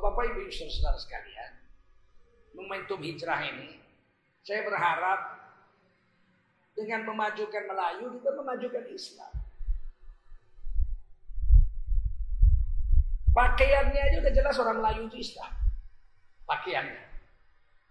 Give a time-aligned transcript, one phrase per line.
[0.00, 1.52] Bapak Ibu saudara sekalian,
[2.56, 3.76] momentum hijrah ini,
[4.40, 5.20] saya berharap
[6.72, 9.32] dengan memajukan Melayu kita memajukan Islam.
[13.30, 15.52] Pakaiannya aja udah jelas orang Melayu itu Islam.
[16.48, 17.04] Pakaiannya,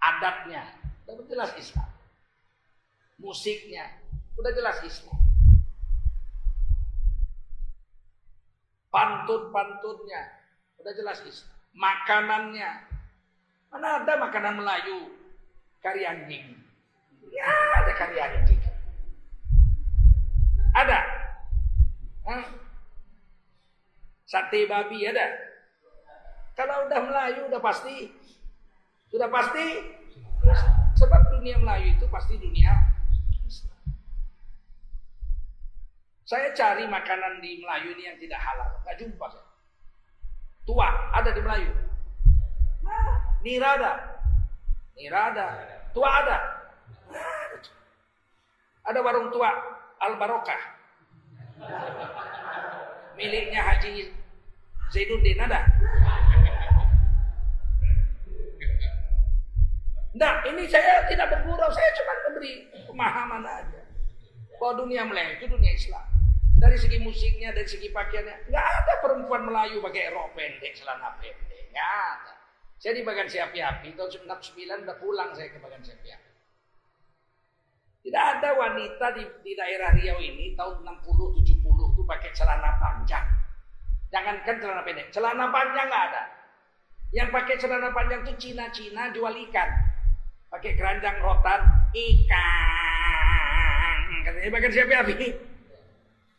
[0.01, 0.63] adatnya,
[1.07, 1.87] udah jelas Islam.
[3.21, 3.85] Musiknya,
[4.35, 5.15] udah jelas Islam.
[8.89, 10.21] Pantun-pantunnya,
[10.81, 11.58] udah jelas Islam.
[11.73, 12.71] Makanannya,
[13.71, 15.13] mana ada makanan Melayu
[15.79, 16.57] kari anjing?
[17.29, 17.47] Ya
[17.79, 18.61] ada kari anjing.
[20.75, 20.99] Ada.
[22.29, 22.45] Hah?
[24.29, 25.27] Sate babi ada.
[26.53, 28.13] Kalau udah Melayu udah pasti
[29.09, 29.65] sudah pasti
[30.99, 32.99] sebab dunia Melayu itu pasti dunia
[36.29, 39.48] Saya cari makanan di Melayu ini yang tidak halal, nggak jumpa saya.
[40.69, 40.85] Tua
[41.17, 41.73] ada di Melayu.
[42.85, 43.91] Nah, nira ada,
[44.93, 45.47] nira ada,
[45.97, 46.37] tua ada.
[48.85, 49.49] Ada warung tua
[49.97, 50.61] Al Barokah
[53.17, 54.13] miliknya Haji
[54.93, 55.65] Zainuddin ada?
[60.17, 63.81] Nah, ini saya tidak bergurau, saya cuma memberi pemahaman aja.
[64.57, 66.18] Bahwa dunia Melayu itu dunia Islam.
[66.59, 71.71] Dari segi musiknya, dari segi pakaiannya, nggak ada perempuan Melayu pakai rok pendek, celana pendek,
[71.71, 72.35] nggak ada.
[72.75, 76.29] Saya di bagian Siapi-Api, tahun 99 udah pulang saya ke bagian Siapi-Api.
[77.99, 83.23] Tidak ada wanita di, di daerah Riau ini tahun 60-70 itu pakai celana panjang.
[84.11, 86.23] Jangankan celana pendek, celana panjang nggak ada.
[87.15, 89.69] Yang pakai celana panjang itu Cina-Cina jual ikan.
[90.51, 91.61] Pakai keranjang rotan,
[91.95, 92.39] ikan.
[94.27, 95.48] Katanya bagian siapa api?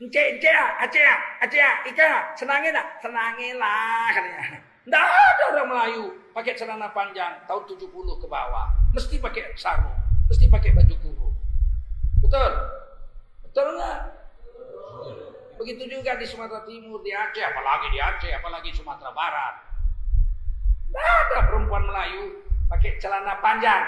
[0.01, 0.49] Ece, ece,
[0.81, 1.05] ece,
[1.45, 4.65] ece, ikan, senangin lah, senangin lah katanya.
[4.89, 8.73] Nggak ada orang Melayu pakai celana panjang tahun 70 ke bawah.
[8.97, 9.93] Mesti pakai sarung,
[10.25, 11.37] mesti pakai baju kurung.
[12.25, 12.53] Betul?
[13.45, 14.01] Betul nggak?
[15.61, 19.55] Begitu juga di Sumatera Timur, di Aceh, apalagi di Aceh, apalagi Sumatera Barat.
[20.89, 22.41] Tidak ada perempuan Melayu
[22.73, 23.85] pakai celana panjang.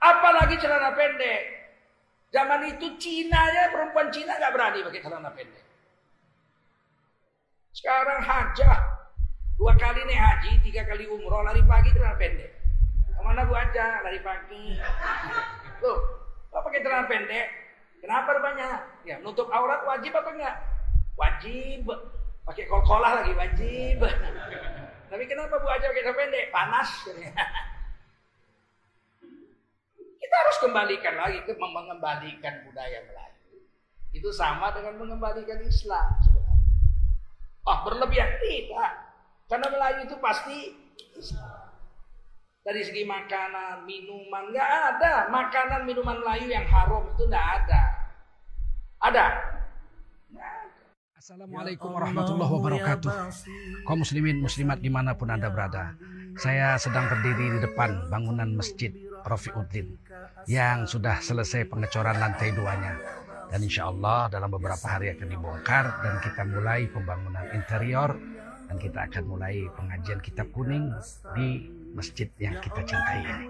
[0.00, 1.63] Apalagi celana pendek.
[2.34, 5.62] Zaman itu Cina ya, perempuan Cina nggak berani pakai celana pendek.
[7.70, 8.78] Sekarang hajah.
[9.54, 12.50] Dua kali nih haji, tiga kali umroh, lari pagi celana pendek.
[13.14, 14.74] Ke mana bu aja, lari pagi.
[15.78, 15.98] Tuh,
[16.50, 17.46] kok pakai celana pendek?
[18.02, 18.78] Kenapa banyak?
[19.06, 20.56] Ya, nutup aurat wajib apa enggak?
[21.14, 21.86] Wajib.
[22.50, 24.02] Pakai kol-kolah lagi wajib.
[25.06, 26.44] Tapi kenapa Bu aja pakai celana pendek?
[26.50, 26.90] Panas.
[30.34, 33.70] Kita harus kembalikan lagi ke mengembalikan budaya Melayu.
[34.10, 36.74] Itu sama dengan mengembalikan Islam sebenarnya.
[37.62, 39.14] Oh, berlebihan tidak.
[39.46, 40.74] Karena Melayu itu pasti
[41.14, 41.70] Islam.
[42.66, 45.30] Dari segi makanan, minuman, nggak ada.
[45.30, 47.82] Makanan, minuman Melayu yang haram itu nggak ada.
[49.06, 49.26] Ada?
[51.14, 53.10] Assalamualaikum warahmatullahi wabarakatuh.
[53.86, 55.94] Kaum muslimin muslimat di mana pun anda berada.
[56.42, 58.90] Saya sedang berdiri di depan bangunan masjid
[59.24, 59.96] Rafiuddin
[60.44, 62.94] yang sudah selesai pengecoran lantai duanya.
[63.48, 68.16] Dan insya Allah dalam beberapa hari akan dibongkar dan kita mulai pembangunan interior
[68.68, 70.90] dan kita akan mulai pengajian kitab kuning
[71.36, 73.46] di masjid yang kita cintai ini.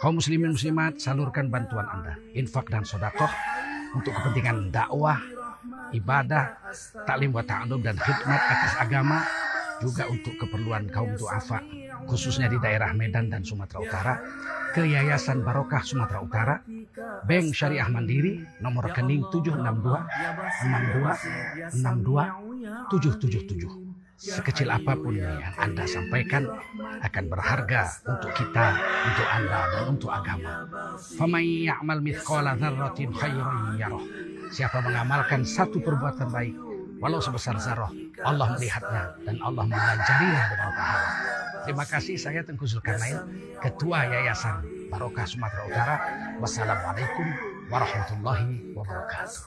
[0.00, 3.28] Kaum muslimin muslimat salurkan bantuan anda, infak dan sodakoh
[3.92, 5.20] untuk kepentingan dakwah,
[5.92, 6.56] ibadah,
[7.04, 9.20] taklim wa ta'alum dan khidmat atas agama
[9.80, 11.64] juga untuk keperluan kaum duafa
[12.04, 14.20] khususnya di daerah Medan dan Sumatera Utara
[14.76, 16.62] ke Yayasan Barokah Sumatera Utara
[17.24, 26.44] Bank Syariah Mandiri nomor rekening 762 62 62 777 sekecil apa pun yang Anda sampaikan
[27.00, 28.76] akan berharga untuk kita,
[29.08, 30.68] untuk Anda dan untuk agama.
[31.16, 34.04] Famay ya'mal mithqala dzarratin khairan yarah.
[34.52, 36.52] Siapa mengamalkan satu perbuatan baik
[37.00, 37.88] walau sebesar zarah,
[38.20, 41.10] Allah melihatnya dan Allah mengajarinya dengan pahala.
[41.64, 43.20] Terima kasih saya Tengku Zulkarnain,
[43.60, 45.96] Ketua Yayasan Barokah Sumatera Utara.
[46.40, 47.26] Wassalamualaikum
[47.72, 49.40] warahmatullahi wabarakatuh.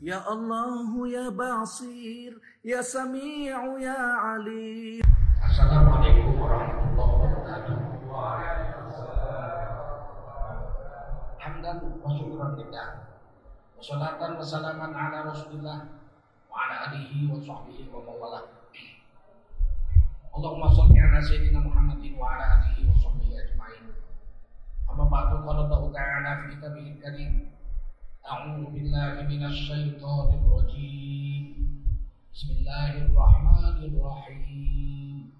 [0.00, 3.98] Ya Allah ya Basir Ya Sami'u ya
[4.34, 5.04] Ali
[5.44, 7.76] Assalamualaikum warahmatullahi wabarakatuh.
[11.40, 12.88] Hamdan wa syukran lillah.
[13.80, 15.99] Wassalatan wassalaman ala Rasulillah
[16.51, 18.43] wa ala alihi wa sahbihi wa mawalah.
[20.35, 23.87] Allahumma salli ala sayyidina Muhammadin wa ala alihi wa sahbihi ajma'in.
[24.91, 27.33] Amma ba'du qala Allah ta'ala fi kitabihil karim.
[28.25, 31.45] A'udzu billahi minasy syaithanir rajim.
[32.33, 32.35] Bismillahirrahmanirrahim.
[32.35, 35.31] Bismillahirrahmanirrahim.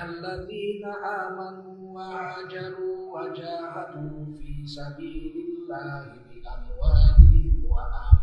[0.00, 8.13] الذين آمنوا وهاجروا وجاهدوا في سبيل الله بأموالهم وأنفسهم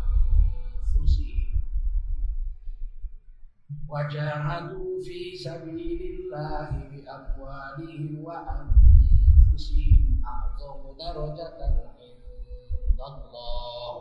[3.89, 11.59] وجاهدوا في سبيل الله بأموالهم وأنفسهم أعظم درجة
[11.99, 13.93] عند الله.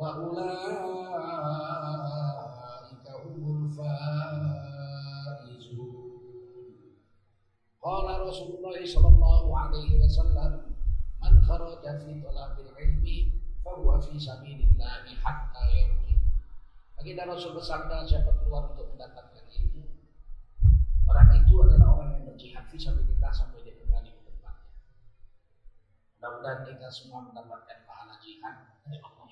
[0.00, 0.64] وأولئك
[3.24, 3.94] هم الفائزون.
[7.82, 10.52] قال رسول الله صلى الله عليه وسلم
[11.22, 13.04] من خرج في طلب العلم
[13.64, 16.03] فهو في سبيل الله حتى يرجع
[17.04, 19.84] Baginda Rasul bersabda siapa keluar untuk mendapatkan ilmu?
[21.04, 24.72] Orang itu adalah orang yang berjihad fisabilillah sampai dia kembali ke tempatnya
[26.16, 29.28] Mudah-mudahan kita semua mendapatkan pahala jihad dari Allah.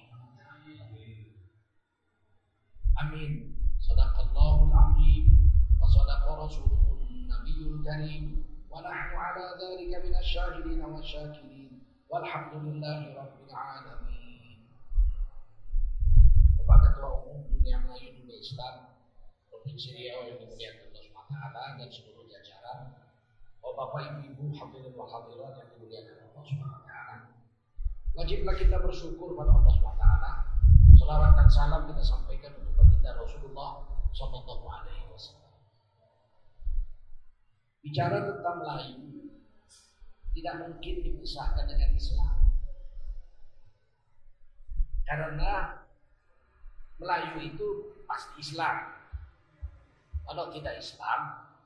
[3.00, 3.56] Amin.
[3.80, 5.24] Sadaqallahul azim.
[5.80, 8.44] Wa sadaqa rasuluhun nabiyul karim.
[8.68, 11.88] Wa nahnu ala dhalika minasy syahidin wa syakirin.
[12.12, 14.11] Walhamdulillahi rabbil alamin.
[17.02, 18.94] Ketua Umum Dunia Melayu Dunia Islam
[19.50, 21.02] Provinsi Riau yang dimuliakan Allah
[21.34, 22.94] SWT dan seluruh jajaran
[23.58, 26.94] Oh Bapak Ibu hadirin wa hadirat yang dimuliakan Allah SWT
[28.14, 30.04] Wajiblah kita bersyukur pada Allah SWT
[30.94, 33.82] Salawat dan salam kita sampaikan untuk baginda Rasulullah
[34.14, 35.58] Sallallahu Alaihi Wasallam.
[37.82, 39.26] Bicara tentang Melayu
[40.38, 42.36] tidak mungkin dipisahkan dengan Islam.
[45.02, 45.81] Karena
[47.00, 47.66] Melayu itu
[48.04, 48.92] pasti Islam.
[50.28, 51.20] Kalau tidak Islam,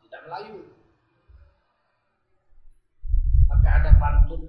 [0.06, 0.61] tidak Melayu.
[3.46, 4.43] Maka ada pantun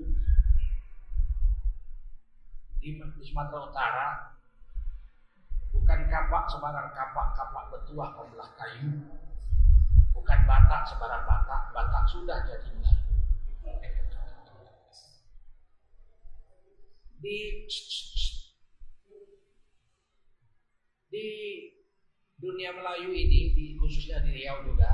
[2.78, 2.96] di
[3.26, 4.08] Sumatera Utara
[5.78, 9.08] Bukan kapak sebarang kapak, kapak betuah pembelah kayu.
[10.12, 13.14] Bukan batak sebarang batak, batak sudah jadi Melayu.
[17.22, 17.38] Di
[21.07, 21.27] di
[22.38, 24.92] dunia Melayu ini, di khususnya di Riau juga,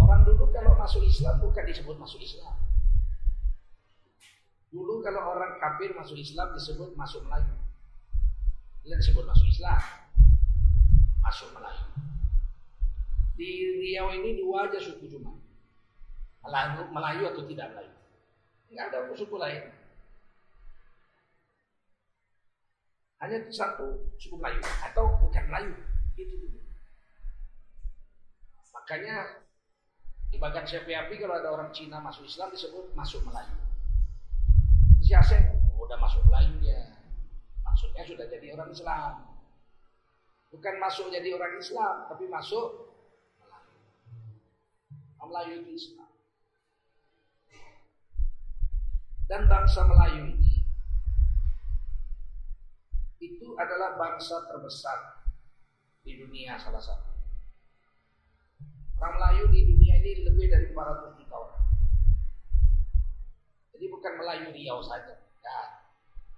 [0.00, 2.56] orang dulu kalau masuk Islam bukan disebut masuk Islam.
[4.72, 7.54] Dulu kalau orang kafir masuk Islam disebut masuk Melayu.
[8.82, 9.80] Tidak disebut masuk Islam.
[11.22, 11.84] Masuk Melayu.
[13.36, 13.50] Di
[13.84, 15.36] Riau ini dua aja suku cuma.
[16.44, 17.94] Melayu, Melayu atau tidak Melayu.
[18.72, 19.75] Tidak ada suku lain.
[23.26, 25.74] Hanya satu suku Melayu atau bukan Melayu.
[26.14, 26.62] Itu.
[28.70, 29.42] Makanya
[30.30, 33.58] di bagian CPAP kalau ada orang Cina masuk Islam disebut masuk Melayu.
[35.02, 35.42] Si Aseng,
[35.74, 36.86] oh, udah masuk Melayu dia
[37.66, 39.12] maksudnya sudah jadi orang Islam.
[40.54, 42.94] Bukan masuk jadi orang Islam, tapi masuk
[43.42, 43.74] Melayu.
[45.26, 46.10] Melayu itu Islam.
[49.26, 50.55] Dan bangsa Melayu ini
[53.20, 55.24] itu adalah bangsa terbesar
[56.04, 57.10] di dunia salah satu.
[58.96, 61.66] Orang Melayu di dunia ini lebih dari 400 juta orang.
[63.76, 65.68] Jadi bukan Melayu Riau saja, bukan.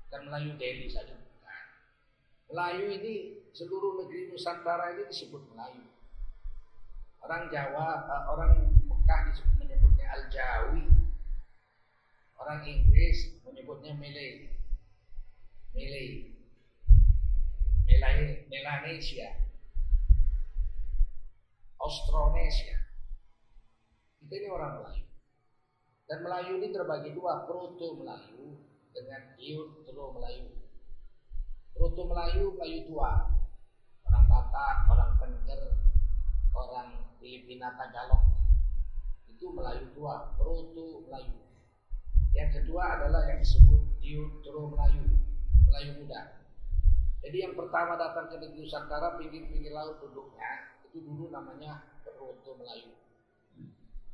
[0.08, 1.64] Bukan Melayu Delhi saja, bukan.
[2.50, 3.14] Melayu ini
[3.54, 5.86] seluruh negeri Nusantara ini disebut Melayu.
[7.22, 8.52] Orang Jawa, eh, orang
[8.90, 10.82] Mekah disebut menyebutnya Al-Jawi.
[12.38, 14.50] Orang Inggris menyebutnya Malay.
[15.74, 16.37] Malay.
[17.88, 19.28] Melanesia.
[21.80, 22.76] Austronesia.
[24.20, 25.04] Kita ini orang Melayu.
[26.08, 28.60] Dan Melayu ini terbagi dua, Proto Melayu
[28.92, 30.48] dengan Neutro Melayu.
[31.72, 33.12] Proto Melayu, Melayu tua.
[34.08, 35.62] Orang Batak, orang Tengger,
[36.56, 36.88] orang
[37.20, 38.24] Filipina Tagalog.
[39.28, 41.40] Itu Melayu tua, Proto Melayu.
[42.36, 45.04] Yang kedua adalah yang disebut Neutro Melayu,
[45.68, 46.37] Melayu muda.
[47.18, 52.94] Jadi yang pertama datang ke negeri Nusantara pinggir-pinggir laut duduknya itu dulu namanya Proto Melayu.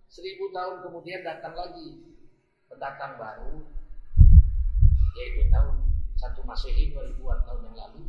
[0.08, 2.00] Seribu tahun kemudian datang lagi
[2.70, 3.60] pendatang baru
[5.14, 5.76] yaitu tahun
[6.18, 8.02] satu Masehi 2000-an tahun yang lalu.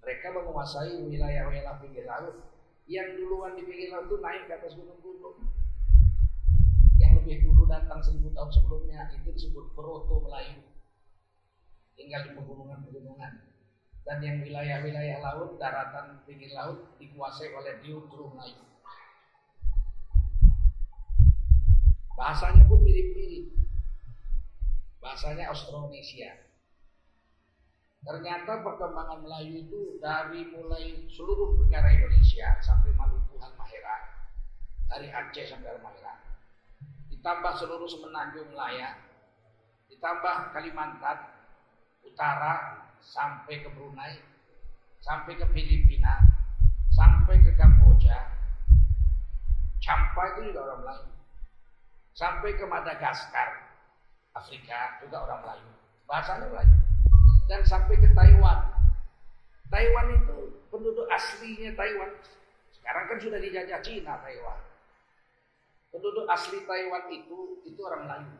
[0.00, 2.36] Mereka menguasai wilayah-wilayah pinggir laut
[2.88, 5.38] yang duluan di pinggir laut itu naik ke atas gunung-gunung.
[7.00, 10.60] Yang lebih dulu datang seribu tahun sebelumnya itu disebut Proto Melayu.
[11.96, 13.49] Tinggal di pegunungan-pegunungan
[14.04, 18.64] dan yang wilayah-wilayah laut, daratan pinggir laut dikuasai oleh Neutro Melayu.
[22.16, 23.48] Bahasanya pun mirip-mirip.
[25.00, 26.36] Bahasanya Austronesia.
[28.00, 33.96] Ternyata perkembangan Melayu itu dari mulai seluruh negara Indonesia sampai Maluku Halmahera,
[34.88, 36.16] dari Aceh sampai Halmahera,
[37.12, 38.96] ditambah seluruh semenanjung Melaya,
[39.92, 41.28] ditambah Kalimantan
[42.00, 44.20] Utara sampai ke Brunei,
[45.00, 46.20] sampai ke Filipina,
[46.92, 48.30] sampai ke Kamboja,
[49.80, 51.10] Campa itu juga orang Melayu,
[52.12, 53.48] sampai ke Madagaskar,
[54.36, 55.70] Afrika juga orang Melayu,
[56.04, 56.78] bahasanya Melayu
[57.50, 58.62] dan sampai ke Taiwan.
[59.70, 60.38] Taiwan itu
[60.70, 62.14] penduduk aslinya Taiwan.
[62.70, 64.58] Sekarang kan sudah dijajah Cina Taiwan.
[65.90, 68.34] Penduduk asli Taiwan itu itu orang Melayu.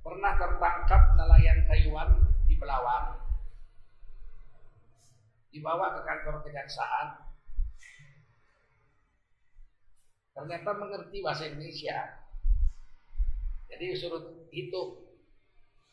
[0.00, 2.10] Pernah tertangkap nelayan Taiwan
[2.48, 3.20] di Belawan.
[5.52, 7.06] Dibawa ke kantor kejaksaan.
[10.32, 12.16] Ternyata mengerti bahasa Indonesia.
[13.68, 14.98] Jadi suruh hitung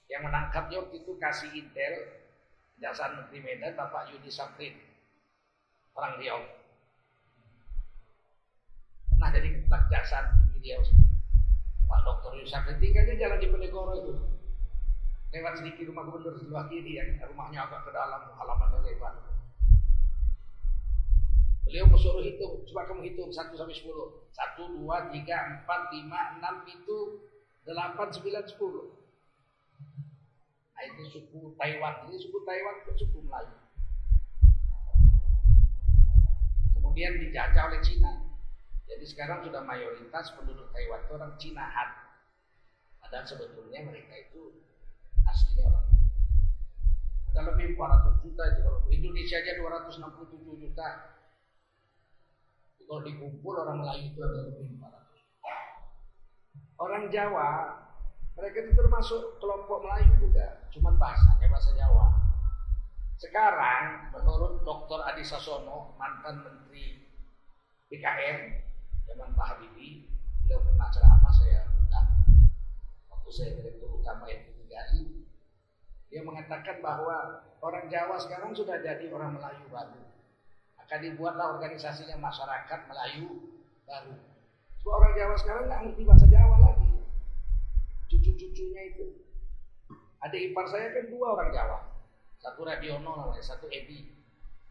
[0.08, 1.94] yang menangkapnya waktu itu kasih intel
[2.78, 4.78] Kejaksaan Negeri Medan Bapak Yudi Saprin
[5.98, 6.40] orang Riau.
[9.12, 10.82] Pernah jadi ketua Kejaksaan Tinggi Riau.
[11.88, 14.14] Pak Dokter Saprin tinggalnya jalan di Penegoro itu.
[15.32, 19.16] Lewat sedikit rumah gubernur sebelah kiri yang rumahnya agak ke dalam halamannya lebar.
[21.68, 23.84] Beliau bersuruh hitung, coba kamu hitung 1 sampai 10.
[23.84, 26.98] 1, 2, 3, 4, 5, 6, itu
[27.68, 28.88] 8, 9, 10.
[30.72, 32.08] Nah, ini suku Taiwan.
[32.08, 33.58] Ini suku Taiwan itu suku Melayu.
[36.72, 38.27] Kemudian dijajah oleh Cina.
[38.88, 41.90] Jadi sekarang sudah mayoritas penduduk Taiwan itu orang Cina Han.
[43.08, 44.68] Dan sebetulnya mereka itu
[45.24, 45.88] aslinya orang
[47.32, 50.88] Ada lebih 400 juta itu kalau Indonesia aja 267 juta.
[52.88, 55.56] Kalau dikumpul orang Melayu itu ada lebih 400 juta.
[56.82, 57.50] Orang Jawa
[58.38, 62.08] mereka itu termasuk kelompok Melayu juga, cuman bahasanya bahasa Jawa.
[63.18, 65.00] Sekarang menurut Dr.
[65.10, 67.02] Adi Sasono, mantan Menteri
[67.90, 68.67] BKN
[69.08, 70.06] zaman Pak Habibie,
[70.44, 72.08] beliau pernah ceramah saya undang
[73.08, 75.02] waktu saya direktur utama FPTGI,
[76.12, 80.04] dia mengatakan bahwa orang Jawa sekarang sudah jadi orang Melayu baru.
[80.84, 83.56] Akan dibuatlah organisasinya masyarakat Melayu
[83.88, 84.16] baru.
[84.80, 86.88] Sebab orang Jawa sekarang nggak ngerti bahasa Jawa lagi
[88.08, 89.06] cucu-cucunya itu.
[90.24, 91.80] Ada ipar saya kan dua orang Jawa.
[92.42, 94.08] Satu Radiono namanya, satu Edi.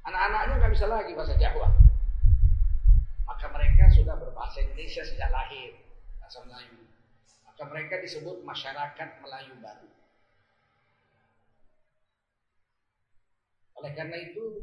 [0.07, 1.69] Anak-anaknya nggak bisa lagi bahasa Jawa.
[3.26, 3.75] Maka mereka
[4.06, 5.82] sudah berbahasa Indonesia sejak lahir,
[6.22, 6.78] bahasa Melayu.
[7.42, 9.90] Maka mereka disebut masyarakat Melayu baru.
[13.82, 14.62] Oleh karena itu,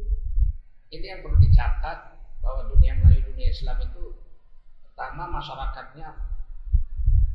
[0.96, 4.16] ini yang perlu dicatat bahwa dunia Melayu, dunia Islam itu
[4.88, 6.08] pertama masyarakatnya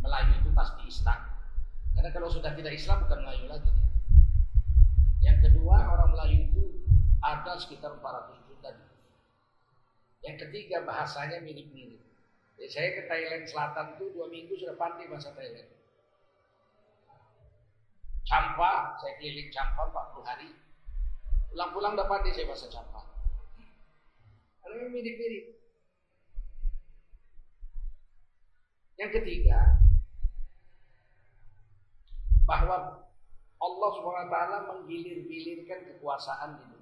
[0.01, 1.29] Melayu itu pasti Islam.
[1.93, 3.73] Karena kalau sudah tidak Islam bukan Melayu lagi.
[5.21, 6.65] Yang kedua orang Melayu itu
[7.21, 8.48] ada sekitar 400 juta.
[10.23, 12.03] Yang ketiga bahasanya mirip-mirip.
[12.59, 15.71] Jadi saya ke Thailand Selatan itu dua minggu sudah pandai bahasa Thailand.
[18.27, 20.51] Campa, saya keliling Campa 40 hari.
[21.55, 23.03] Pulang-pulang udah pandai saya bahasa Campa.
[24.61, 25.47] Karena mirip-mirip.
[28.99, 29.79] Yang ketiga,
[32.49, 33.07] bahwa
[33.61, 34.37] Allah SWT
[34.73, 36.78] menggilir-gilirkan kekuasaan di dunia.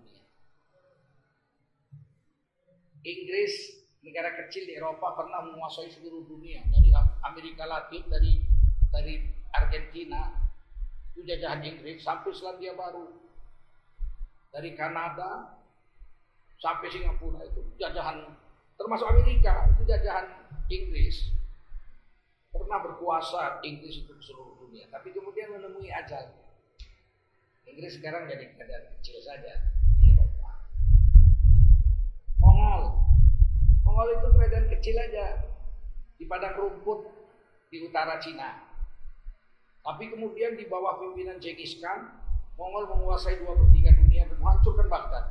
[3.07, 6.91] Inggris, negara kecil di Eropa pernah menguasai seluruh dunia dari
[7.23, 8.43] Amerika Latin, dari
[8.91, 9.15] dari
[9.55, 10.35] Argentina,
[11.15, 13.07] itu jajahan Inggris sampai Selandia Baru,
[14.51, 15.55] dari Kanada
[16.59, 18.27] sampai Singapura itu jajahan
[18.75, 20.27] termasuk Amerika itu jajahan
[20.73, 21.31] Inggris
[22.51, 26.33] pernah berkuasa Inggris itu seluruh dunia, tapi kemudian menemui ajal.
[27.69, 29.55] Inggris sekarang jadi kerajaan kecil saja.
[32.47, 32.83] Mongol,
[33.83, 35.43] Mongol itu kerajaan kecil aja
[36.15, 37.11] di padang rumput
[37.75, 38.62] di utara Cina.
[39.83, 42.07] Tapi kemudian di bawah pimpinan Genghis Khan,
[42.55, 45.26] Mongol menguasai dua per tiga dunia dan menghancurkan Baghdad.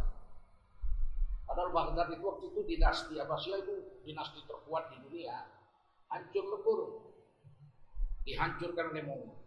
[1.47, 5.47] Padahal Baghdad itu waktu itu dinasti Abbasiyah itu dinasti terkuat di dunia.
[6.11, 6.79] Hancur lebur
[8.27, 9.39] dihancurkan oleh Mongol.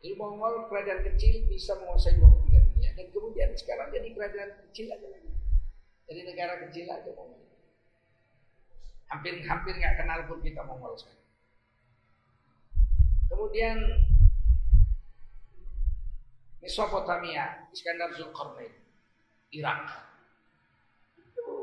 [0.00, 4.86] Jadi Mongol kerajaan kecil bisa menguasai dua tiga dunia dan kemudian sekarang jadi kerajaan kecil
[4.94, 5.30] aja lagi.
[6.10, 7.38] Jadi negara kecil aja Mongol.
[9.06, 10.98] Hampir-hampir nggak kenal pun kita Mongol.
[13.30, 13.78] Kemudian
[16.58, 18.74] Mesopotamia, Iskandar Zulkarnain,
[19.54, 19.86] Irak.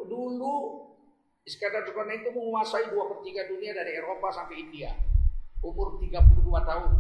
[0.07, 0.55] Dulu
[1.43, 4.95] Iskandar Zulkarnain itu menguasai dua per tiga dunia dari Eropa sampai India
[5.65, 6.23] umur 32
[6.63, 6.91] tahun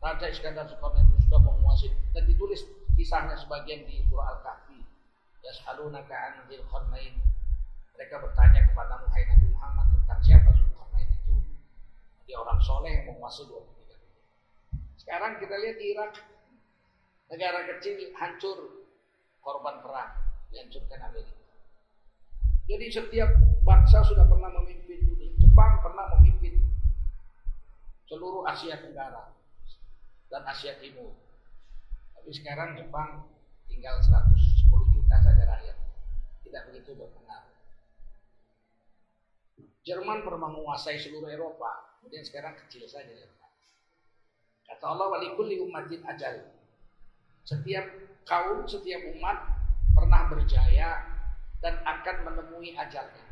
[0.00, 2.64] Raja Iskandar Soekarno itu sudah menguasai dan ditulis
[2.96, 4.69] kisahnya sebagian di surah Al-Kahfi.
[5.44, 7.14] Yas'alunaka 'an dzil qarnain.
[7.96, 11.36] Mereka bertanya kepada Muhammad Nabi Muhammad tentang siapa Zulkarnain itu.
[12.24, 13.60] Dia orang soleh yang menguasai dua
[15.00, 16.12] Sekarang kita lihat di Irak,
[17.32, 18.88] negara kecil hancur
[19.40, 20.12] korban perang,
[20.52, 21.40] dihancurkan Amerika.
[22.70, 23.30] Jadi setiap
[23.66, 25.34] bangsa sudah pernah memimpin dunia.
[25.40, 26.70] Jepang pernah memimpin
[28.06, 29.34] seluruh Asia Tenggara
[30.30, 31.10] dan Asia Timur.
[32.14, 33.26] Tapi sekarang Jepang
[33.70, 35.76] tinggal 110 juta saja rakyat.
[36.42, 37.54] Tidak begitu berpengaruh.
[39.86, 43.50] Jerman pernah menguasai seluruh Eropa, kemudian sekarang kecil saja Jerman.
[44.66, 46.46] Kata Allah walikulli ummatin ajal.
[47.46, 47.86] Setiap
[48.28, 49.38] kaum, setiap umat
[49.96, 51.02] pernah berjaya
[51.58, 53.26] dan akan menemui ajalnya.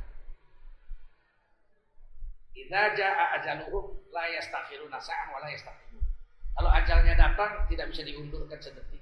[2.59, 5.51] Idza jaa ajaluhum la yastakhiruna sa'an wa la.
[6.59, 8.99] Kalau ajalnya datang tidak bisa diundurkan sedetik,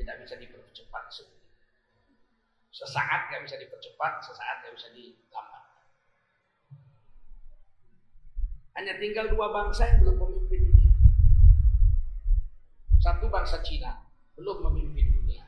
[0.00, 1.04] tidak bisa dipercepat.
[2.72, 5.64] Sesaat nggak bisa dipercepat, sesaat nggak bisa dilambat.
[8.80, 10.92] Hanya tinggal dua bangsa yang belum memimpin dunia.
[13.04, 14.08] Satu bangsa Cina
[14.40, 15.44] belum memimpin dunia.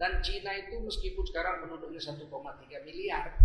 [0.00, 2.26] Dan Cina itu meskipun sekarang penduduknya 1,3
[2.82, 3.38] miliar,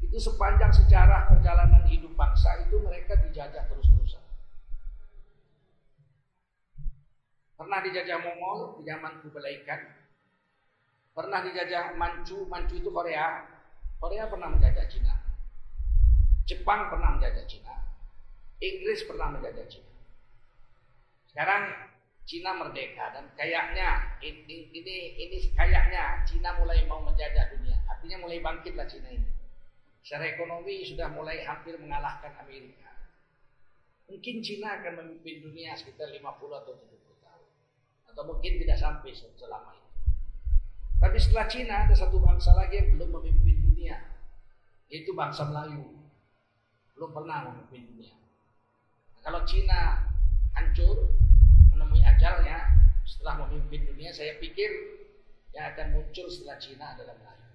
[0.00, 4.23] itu sepanjang sejarah perjalanan hidup bangsa itu mereka dijajah terus-terusan.
[7.54, 9.82] Pernah dijajah Mongol di zaman Kublai Khan.
[11.14, 13.46] Pernah dijajah Manchu, Manchu itu Korea.
[14.02, 15.14] Korea pernah menjajah Cina.
[16.50, 17.74] Jepang pernah menjajah Cina.
[18.58, 19.92] Inggris pernah menjajah Cina.
[21.30, 21.62] Sekarang
[22.26, 27.78] Cina merdeka dan kayaknya ini ini, ini kayaknya Cina mulai mau menjajah dunia.
[27.86, 29.30] Artinya mulai bangkitlah Cina ini.
[30.02, 32.92] Secara ekonomi sudah mulai hampir mengalahkan Amerika.
[34.10, 36.20] Mungkin Cina akan memimpin dunia sekitar 50
[36.60, 36.93] atau 70
[38.14, 39.90] atau mungkin tidak sampai selama itu.
[41.02, 43.98] Tapi setelah Cina ada satu bangsa lagi yang belum memimpin dunia,
[44.86, 45.82] yaitu bangsa Melayu.
[46.94, 48.14] Belum pernah memimpin dunia.
[48.14, 50.06] Nah, kalau Cina
[50.54, 51.10] hancur,
[51.74, 52.70] menemui ajalnya
[53.02, 54.70] setelah memimpin dunia, saya pikir
[55.50, 57.50] yang akan muncul setelah Cina adalah Melayu.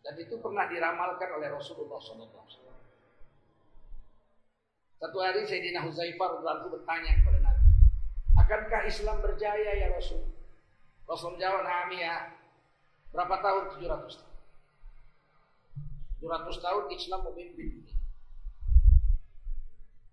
[0.00, 2.48] Dan itu pernah diramalkan oleh Rasulullah SAW.
[5.00, 7.39] Satu hari Sayyidina Huzaifah radhiyallahu bertanya kepada
[8.50, 10.26] Akankah Islam berjaya ya Rasul?
[11.06, 12.34] Rasul menjawab, "Nami ya."
[13.14, 13.78] Berapa tahun?
[13.78, 14.34] 700 tahun.
[16.18, 17.86] 700 tahun Islam memimpin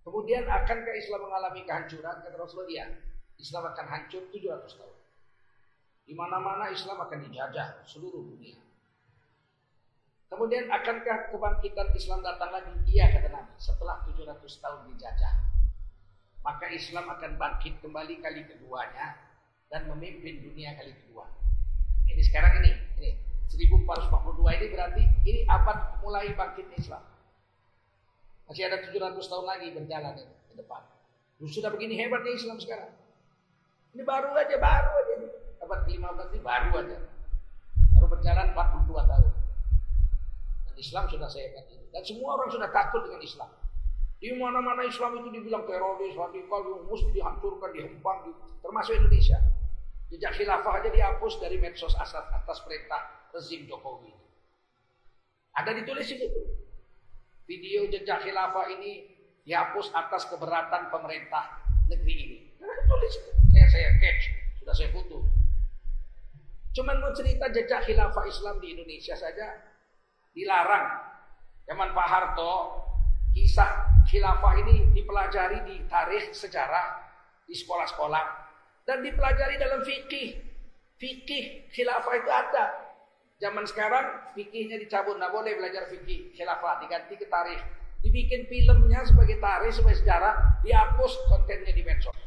[0.06, 2.16] Kemudian akankah Islam mengalami kehancuran?
[2.22, 2.86] Kata Rasulullah, iya.
[3.42, 4.98] Islam akan hancur 700 tahun.
[6.06, 8.62] Di mana-mana Islam akan dijajah seluruh dunia.
[10.30, 12.70] Kemudian akankah kebangkitan Islam datang lagi?
[12.86, 13.58] Iya kata Nabi.
[13.58, 15.57] Setelah 700 tahun dijajah
[16.42, 19.18] maka Islam akan bangkit kembali kali keduanya
[19.68, 21.28] dan memimpin dunia kali kedua.
[22.08, 22.72] Ini sekarang ini,
[23.02, 23.10] ini
[23.52, 27.04] 1442 ini berarti ini abad mulai bangkit Islam.
[28.48, 30.82] Masih ada 700 tahun lagi berjalan ini, ke depan.
[31.44, 32.96] Lu sudah begini hebatnya Islam sekarang.
[33.92, 35.14] Ini baru aja, baru aja.
[35.68, 36.98] Abad ke-15 ini baru aja.
[37.98, 39.34] Baru berjalan 42 tahun.
[40.64, 41.86] Dan Islam sudah sehebat ini.
[41.92, 43.52] Dan semua orang sudah takut dengan Islam.
[44.18, 48.32] Di mana-mana Islam itu dibilang teroris, radikal, mesti dihancurkan, dihempang, di,
[48.66, 49.38] termasuk Indonesia.
[50.10, 54.10] Jejak khilafah aja dihapus dari medsos asat atas perintah rezim Jokowi.
[55.54, 56.42] Ada ditulis di situ.
[57.46, 59.06] Video jejak khilafah ini
[59.46, 62.38] dihapus atas keberatan pemerintah negeri ini.
[62.58, 63.32] Nah, tulis itu.
[63.54, 64.24] Saya saya catch,
[64.64, 65.24] sudah saya foto.
[66.74, 69.50] Cuman mau cerita jejak khilafah Islam di Indonesia saja
[70.34, 71.06] dilarang.
[71.68, 72.54] Zaman Pak Harto
[73.38, 77.06] kisah khilafah ini dipelajari di tarikh sejarah
[77.46, 78.24] di sekolah-sekolah
[78.90, 80.42] dan dipelajari dalam fikih.
[80.98, 82.66] Fikih khilafah itu ada.
[83.38, 87.62] Zaman sekarang fikihnya dicabut, nggak boleh belajar fikih khilafah, diganti ke tarikh.
[88.02, 92.18] Dibikin filmnya sebagai tarikh, sebagai sejarah, dihapus kontennya di medsos.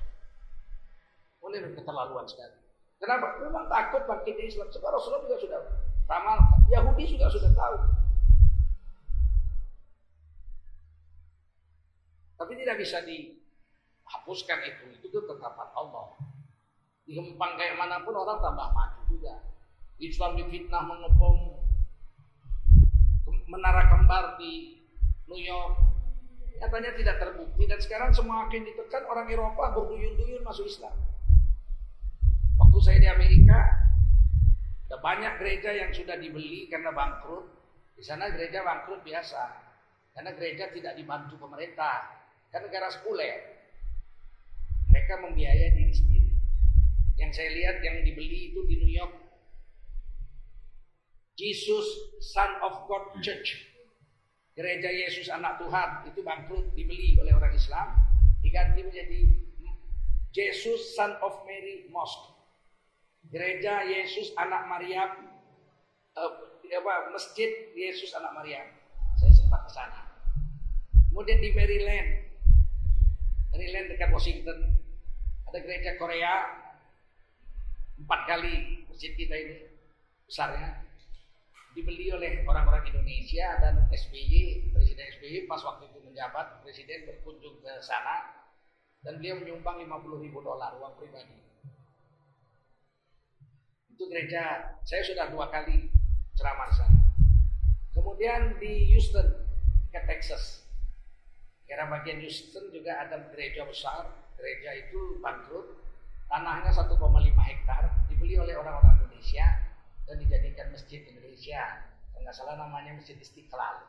[1.43, 2.55] Boleh keterlaluan sekali.
[3.01, 3.41] Kenapa?
[3.43, 4.69] Memang takut bangkitnya Islam.
[4.71, 5.61] Sebab Rasulullah juga sudah
[6.07, 6.39] ramal.
[6.69, 7.77] Yahudi juga sudah tahu.
[12.41, 14.87] Tapi tidak bisa dihapuskan itu.
[15.05, 16.17] Itu ketetapan Allah.
[17.05, 19.45] Dihempang kayak mana pun orang tambah maju juga.
[20.01, 21.61] Islam difitnah mengepung
[23.45, 24.81] menara kembar di
[25.29, 25.77] New York.
[26.61, 30.97] Nyatanya tidak terbukti dan sekarang semakin ditekan orang Eropa berduyun-duyun masuk Islam.
[32.61, 33.61] Waktu saya di Amerika,
[34.89, 37.49] ada banyak gereja yang sudah dibeli karena bangkrut.
[37.97, 39.43] Di sana gereja bangkrut biasa,
[40.17, 42.21] karena gereja tidak dibantu pemerintah.
[42.51, 43.63] Kan negara sekuler.
[44.91, 46.33] Mereka membiayai diri sendiri.
[47.15, 49.15] Yang saya lihat yang dibeli itu di New York.
[51.39, 51.87] Jesus
[52.21, 53.71] Son of God Church.
[54.53, 57.97] Gereja Yesus anak Tuhan itu bangkrut dibeli oleh orang Islam
[58.45, 59.25] diganti menjadi
[60.35, 62.35] Jesus Son of Mary Mosque.
[63.31, 65.33] Gereja Yesus anak Maryam
[66.19, 66.33] uh,
[66.71, 68.67] apa masjid Yesus anak Maryam.
[69.17, 70.01] Saya sempat ke sana.
[71.11, 72.30] Kemudian di Maryland,
[73.51, 74.59] Maryland dekat Washington,
[75.51, 76.33] ada gereja Korea
[78.01, 79.57] empat kali masjid kita ini
[80.25, 80.87] besarnya
[81.75, 87.73] dibeli oleh orang-orang Indonesia dan SBY, Presiden SBY pas waktu itu menjabat, Presiden berkunjung ke
[87.83, 88.47] sana
[89.07, 91.39] dan beliau menyumbang 50 ribu dolar uang pribadi.
[93.91, 95.93] Itu gereja, saya sudah dua kali
[96.35, 97.01] ceramah di sana.
[97.95, 99.29] Kemudian di Houston,
[99.91, 100.70] ke Texas.
[101.71, 105.79] Kira bagian Houston juga ada gereja besar, gereja itu bangkrut,
[106.27, 106.99] tanahnya 1,5
[107.47, 109.47] hektar, dibeli oleh orang-orang Indonesia,
[110.03, 111.87] dan dijadikan masjid Indonesia.
[112.11, 113.87] Kalau nggak salah namanya Masjid Istiqlal.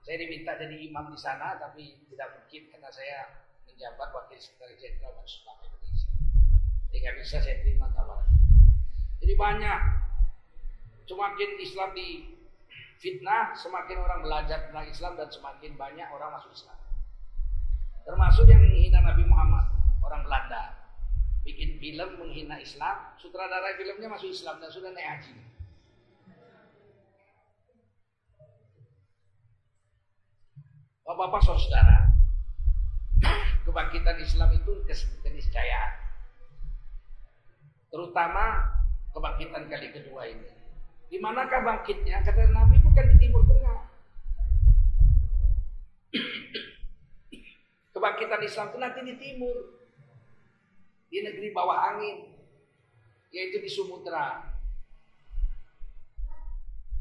[0.00, 5.12] Saya diminta jadi imam di sana, tapi tidak mungkin karena saya menjabat wakil sekretaris jenderal
[5.20, 6.08] Majelis Indonesia.
[6.88, 8.32] Nggak bisa saya terima tawaran.
[9.20, 9.80] Jadi banyak.
[11.04, 12.08] Semakin Islam di
[13.00, 16.76] fitnah, semakin orang belajar tentang Islam dan semakin banyak orang masuk Islam.
[18.04, 19.66] Termasuk yang menghina Nabi Muhammad,
[20.04, 20.76] orang Belanda
[21.40, 25.32] bikin film menghina Islam, sutradara filmnya masuk Islam dan sudah naik haji.
[31.08, 31.98] Bapak-bapak saudara,
[33.66, 34.72] kebangkitan Islam itu
[35.24, 35.92] keniscayaan.
[37.90, 38.68] Terutama
[39.10, 40.59] kebangkitan kali kedua ini.
[41.10, 42.22] Di manakah bangkitnya?
[42.22, 43.78] Kata Nabi bukan di Timur Tengah.
[47.92, 49.56] Kebangkitan Islam itu nanti di timur
[51.10, 52.30] di negeri bawah angin,
[53.34, 54.54] yaitu di Sumudra.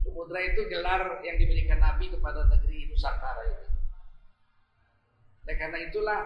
[0.02, 3.70] Sumudra itu gelar yang diberikan Nabi kepada negeri Nusantara itu.
[5.46, 6.22] Dan karena itulah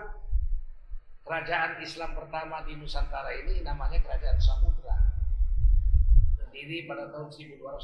[1.28, 5.13] kerajaan Islam pertama di Nusantara ini namanya Kerajaan Samudra.
[6.54, 7.82] Berdiri pada tahun 1260.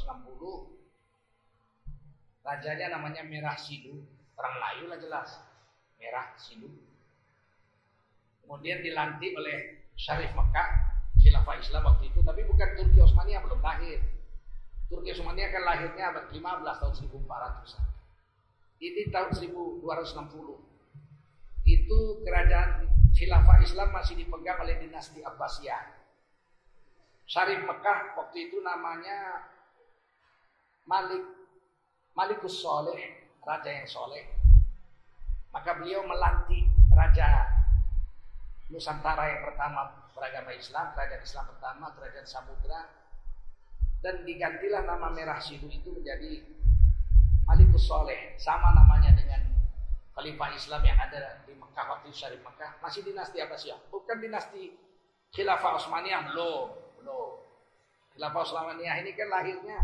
[2.46, 3.98] Rajanya namanya Merah Sidu,
[4.38, 5.42] orang Melayu lah jelas.
[5.98, 6.70] Merah Sidu.
[8.46, 10.70] Kemudian dilantik oleh Syarif Mekah,
[11.18, 14.06] khilafah Islam waktu itu, tapi bukan Turki Osmania belum lahir.
[14.86, 17.74] Turki Osmania kan lahirnya abad 15 tahun 1400
[18.78, 19.34] Ini tahun
[19.82, 19.82] 1260.
[21.66, 22.86] Itu kerajaan
[23.18, 25.99] khilafah Islam masih dipegang oleh dinasti Abbasiyah.
[27.30, 29.46] Syarif Mekah waktu itu namanya
[30.82, 31.22] Malik
[32.10, 34.26] Malikus Soleh, raja yang soleh.
[35.54, 37.46] Maka beliau melantik raja
[38.66, 42.82] Nusantara yang pertama beragama Islam, kerajaan Islam pertama, kerajaan Samudra,
[44.02, 46.42] dan digantilah nama Merah Sidu itu menjadi
[47.46, 49.42] Malikus Soleh, sama namanya dengan
[50.18, 54.74] Khalifah Islam yang ada di Mekah waktu Syarif Mekah, masih dinasti Abbasiyah, bukan dinasti
[55.30, 57.30] Khilafah Utsmaniyah, belum, belum.
[58.14, 59.78] Khilafah Utsmaniyah ini kan lahirnya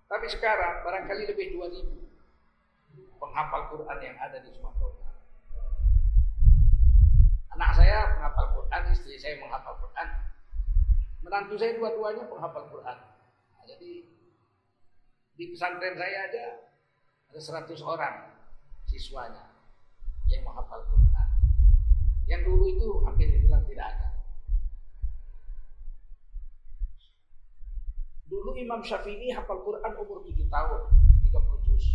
[0.05, 5.08] Tapi sekarang barangkali lebih 2000 penghafal Quran yang ada di Sumatera Utara.
[7.57, 10.07] Anak saya menghafal Quran, istri saya menghafal Quran.
[11.25, 12.97] Menantu saya dua-duanya penghafal Quran.
[13.57, 14.05] Nah, jadi
[15.39, 16.45] di pesantren saya ada
[17.29, 18.15] ada 100 orang
[18.85, 19.49] siswanya
[20.29, 21.27] yang menghafal Quran.
[22.29, 24.07] Yang dulu itu hampir dibilang tidak ada.
[28.29, 30.81] Dulu Imam Syafi'i hafal Quran umur 7 tahun,
[31.25, 31.85] 30 juz.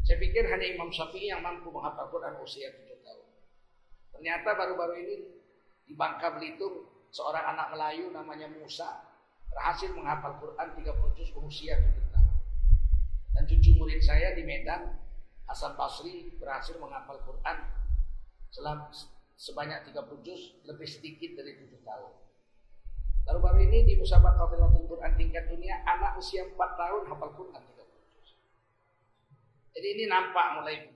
[0.00, 2.89] Saya pikir hanya Imam Syafi'i yang mampu menghafal Quran usia 7 tahun.
[4.20, 5.16] Ternyata baru-baru ini
[5.88, 9.00] di Bangka Belitung seorang anak Melayu namanya Musa
[9.48, 12.36] berhasil menghafal Quran 30 juz usia 7 tahun.
[13.32, 14.92] Dan cucu murid saya di Medan,
[15.48, 17.64] Hasan Basri berhasil menghafal Quran
[18.52, 18.92] selama
[19.40, 22.12] sebanyak 30 juz lebih sedikit dari 7 tahun.
[23.24, 28.12] Baru-baru ini di Musabaqah Tilawatul Quran tingkat dunia, anak usia 4 tahun hafal Quran 30
[28.12, 28.36] juz.
[29.72, 30.92] Jadi ini nampak mulai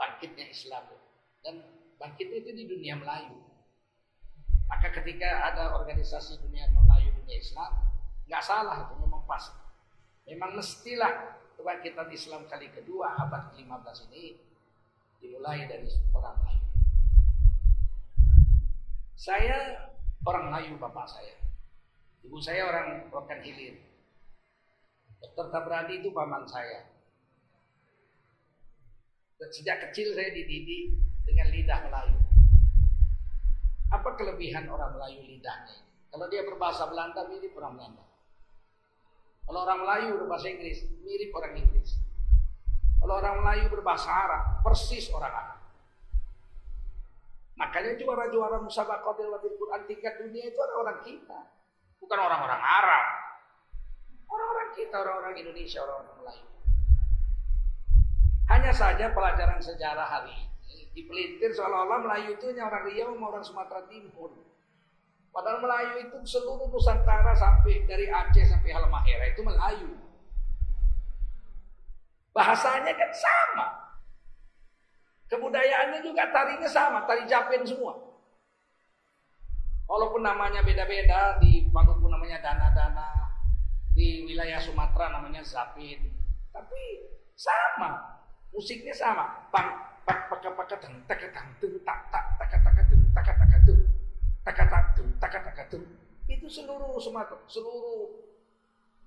[0.00, 0.88] bangkitnya Islam.
[1.44, 3.38] Dan bangkit itu di dunia Melayu.
[4.68, 7.72] Maka ketika ada organisasi dunia Melayu, dunia Islam,
[8.26, 9.44] nggak salah itu memang pas.
[10.24, 14.40] Memang mestilah kebangkitan Islam kali kedua abad ke-15 ini
[15.20, 16.64] dimulai dari orang Melayu.
[19.14, 19.88] Saya
[20.24, 21.36] orang Melayu bapak saya.
[22.24, 23.76] Ibu saya orang Rokan Hilir.
[25.20, 26.88] Dokter Tabrani itu paman saya.
[29.44, 32.18] Sejak kecil saya dididik dengan lidah Melayu.
[33.92, 35.82] Apa kelebihan orang Melayu lidahnya?
[36.12, 38.04] Kalau dia berbahasa Belanda mirip orang Belanda.
[39.44, 41.98] Kalau orang Melayu berbahasa Inggris mirip orang Inggris.
[43.02, 45.60] Kalau orang Melayu berbahasa Arab persis orang Arab.
[47.54, 51.40] Makanya juara-juara musabaqah watil Quran tingkat dunia itu orang-orang kita.
[52.02, 53.06] Bukan orang-orang Arab.
[54.26, 56.46] Orang-orang kita, orang-orang Indonesia, orang-orang Melayu.
[58.50, 60.53] Hanya saja pelajaran sejarah hari ini
[60.94, 64.30] dipelintir seolah-olah Melayu itu hanya orang Riau sama orang Sumatera Timur.
[65.34, 69.90] Padahal Melayu itu seluruh Nusantara sampai dari Aceh sampai Halmahera itu Melayu.
[72.30, 73.66] Bahasanya kan sama.
[75.26, 77.98] Kebudayaannya juga tarinya sama, tari Japen semua.
[79.90, 83.10] Walaupun namanya beda-beda, di Maluku namanya dana-dana,
[83.94, 86.14] di wilayah Sumatera namanya zapin.
[86.54, 86.82] Tapi
[87.34, 88.22] sama,
[88.54, 89.50] musiknya sama.
[89.50, 93.26] Pang, pak, pak, pak, teng, tak, tak, tung, tak, tak, tak, tak, tung, tak.
[96.28, 98.12] Itu seluruh Sumatera, seluruh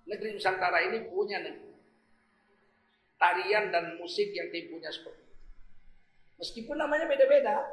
[0.10, 1.65] negeri Nusantara ini punya negeri.
[3.17, 5.36] tarian dan musik yang timpunya seperti itu.
[6.38, 7.65] Meskipun namanya beda-beda,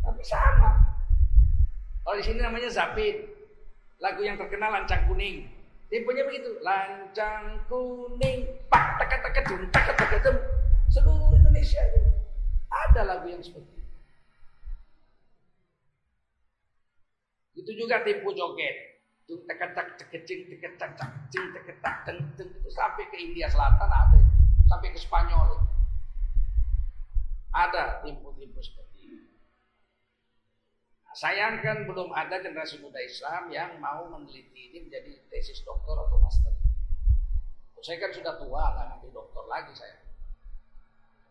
[0.00, 0.72] tapi sama.
[2.00, 3.28] Kalau di sini namanya Zapin.
[4.00, 5.48] Lagu yang terkenal Lancang Kuning.
[5.92, 6.60] Temponya begitu.
[6.64, 10.36] Lancang kuning, pak tak tak dum tak tak.
[10.88, 12.23] Seluruh Indonesia itu
[12.74, 13.92] ada lagu yang seperti itu.
[17.54, 18.98] Itu juga tempo joget.
[19.24, 20.92] Tung tak tak tekecing tekecang
[21.32, 24.20] cing teketak teng itu sampai ke India Selatan ada.
[24.68, 25.64] Sampai ke Spanyol.
[27.54, 29.32] Ada tempo-tempo seperti itu.
[31.14, 36.52] Sayangkan belum ada generasi muda Islam yang mau meneliti ini menjadi tesis doktor atau master.
[37.84, 40.03] Saya kan sudah tua, nggak nanti doktor lagi saya.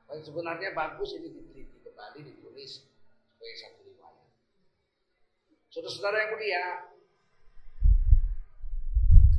[0.09, 2.71] Dan sebenarnya bagus ini diteliti kembali, ditulis
[3.33, 4.27] sebagai satu riwayat.
[5.73, 6.65] Saudara-saudara yang mulia,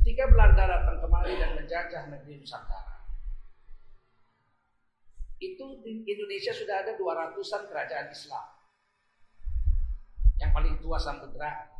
[0.01, 2.95] ketika Belanda datang kemari dan menjajah negeri Nusantara,
[5.39, 8.45] itu di Indonesia sudah ada 200-an kerajaan Islam.
[10.39, 11.75] Yang paling tua Samudra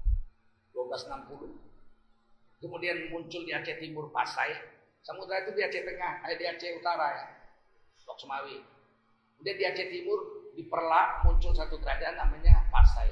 [0.71, 2.63] 1260.
[2.63, 4.55] Kemudian muncul di Aceh Timur Pasai.
[5.03, 7.27] Samudra itu di Aceh Tengah, eh, di Aceh Utara ya.
[8.05, 8.74] Lok Semawi.
[9.35, 10.19] Kemudian di Aceh Timur
[10.55, 13.11] di Perlak muncul satu kerajaan namanya Pasai.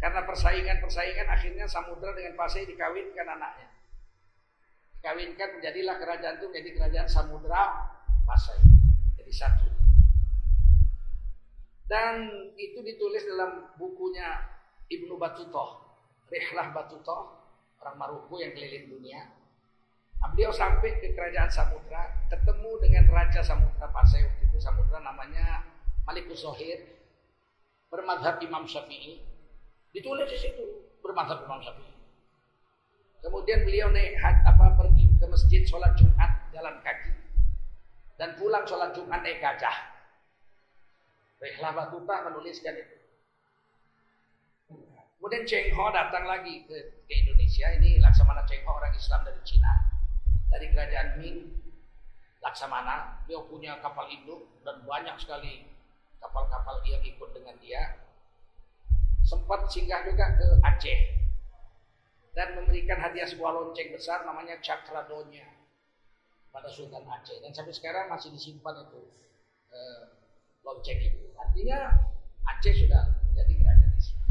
[0.00, 3.68] Karena persaingan-persaingan akhirnya Samudra dengan Pasai dikawinkan anaknya.
[4.96, 7.62] Dikawinkan menjadilah kerajaan itu menjadi kerajaan Samudra
[8.24, 8.64] Pasai.
[9.20, 9.68] Jadi satu.
[11.90, 14.40] Dan itu ditulis dalam bukunya
[14.86, 15.98] Ibnu Batutoh,
[16.30, 17.22] Rihlah Batutoh,
[17.82, 19.39] orang Maroko yang keliling dunia.
[20.40, 25.68] Beliau sampai ke kerajaan Samudra, ketemu dengan Raja Samudra Pasai waktu itu Samudra namanya
[26.08, 26.80] Malikus Zohir,
[27.92, 29.20] bermadhab Imam Syafi'i.
[29.92, 30.64] Ditulis di situ,
[31.04, 31.92] bermadhab Imam Syafi'i.
[33.20, 37.12] Kemudian beliau naik apa pergi ke masjid sholat Jumat jalan kaki
[38.16, 39.76] dan pulang sholat Jumat naik gajah.
[41.36, 42.96] Rehlah Batuta menuliskan itu.
[45.20, 47.76] Kemudian Cheng Ho datang lagi ke, ke Indonesia.
[47.76, 49.99] Ini Laksamana Cheng Ho orang Islam dari Cina,
[50.50, 51.38] dari kerajaan Ming.
[52.40, 55.68] Laksamana, dia punya kapal induk dan banyak sekali
[56.24, 58.00] kapal-kapal yang ikut dengan dia.
[59.20, 61.00] Sempat singgah juga ke Aceh
[62.32, 65.44] dan memberikan hadiah sebuah lonceng besar namanya Cakradonya
[66.48, 69.04] pada Sultan Aceh dan sampai sekarang masih disimpan itu
[69.68, 70.02] eh,
[70.64, 71.36] lonceng itu.
[71.36, 71.92] Artinya
[72.56, 74.28] Aceh sudah menjadi kerajaan Islam.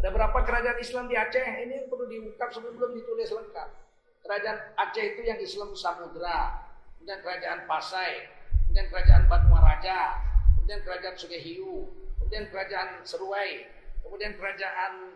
[0.00, 1.44] Ada berapa kerajaan Islam di Aceh?
[1.44, 3.85] Ini perlu diungkap sebelum ditulis lengkap.
[4.26, 6.66] Kerajaan Aceh itu yang Islam Samudra,
[6.98, 8.26] kemudian kerajaan Pasai,
[8.66, 10.18] kemudian kerajaan Batu Raja,
[10.58, 13.70] kemudian kerajaan Sugehiu, kemudian kerajaan Seruai,
[14.02, 15.14] kemudian kerajaan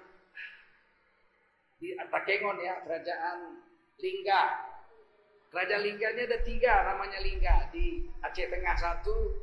[1.83, 3.59] di Takengon ya, kerajaan
[3.99, 4.43] Lingga.
[5.51, 7.67] Kerajaan Lingganya ada tiga namanya Lingga.
[7.75, 9.35] Di Aceh Tengah satu,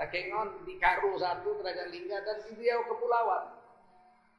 [0.00, 3.52] Takengon, di Karo satu, kerajaan Lingga, dan di Riau Kepulauan.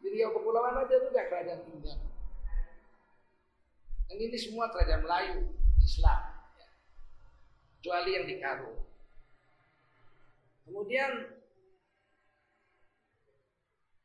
[0.02, 2.09] Di Riau Kepulauan aja juga kerajaan Lingga.
[4.10, 5.54] Dan ini semua kerajaan Melayu,
[5.86, 6.22] Islam.
[6.58, 6.69] Ya.
[7.78, 8.74] Kecuali yang di Karo.
[10.65, 11.38] Kemudian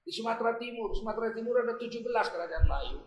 [0.05, 3.01] di Sumatera Timur, Sumatera Timur ada 17 kerajaan Melayu.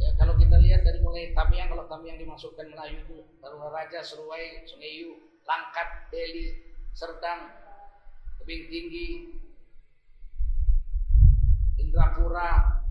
[0.00, 4.64] Ya, kalau kita lihat dari mulai Tamiang, kalau Tamiang dimasukkan Melayu itu baru Raja, Seruai,
[4.64, 7.52] Sungayu, Langkat, Deli, Serdang,
[8.40, 9.10] Tebing Tinggi,
[11.76, 12.81] Indrapura,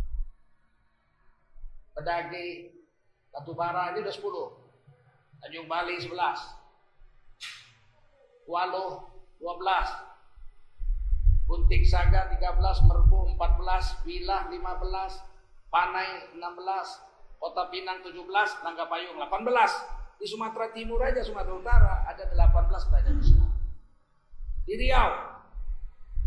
[2.01, 2.65] Pedagi,
[3.29, 4.25] Batubara ini udah 10.
[5.45, 6.09] Tanjung Bali 11.
[8.49, 9.05] Kualo
[9.37, 10.09] 12.
[11.45, 16.41] Bunting Saga 13, Merbu 14, Wilah 15, Panai 16,
[17.37, 18.17] Kota Pinang 17,
[18.65, 20.17] Nangga Payung 18.
[20.17, 23.51] Di Sumatera Timur aja Sumatera Utara ada 18 kerajaan Islam.
[24.65, 25.11] Di Riau.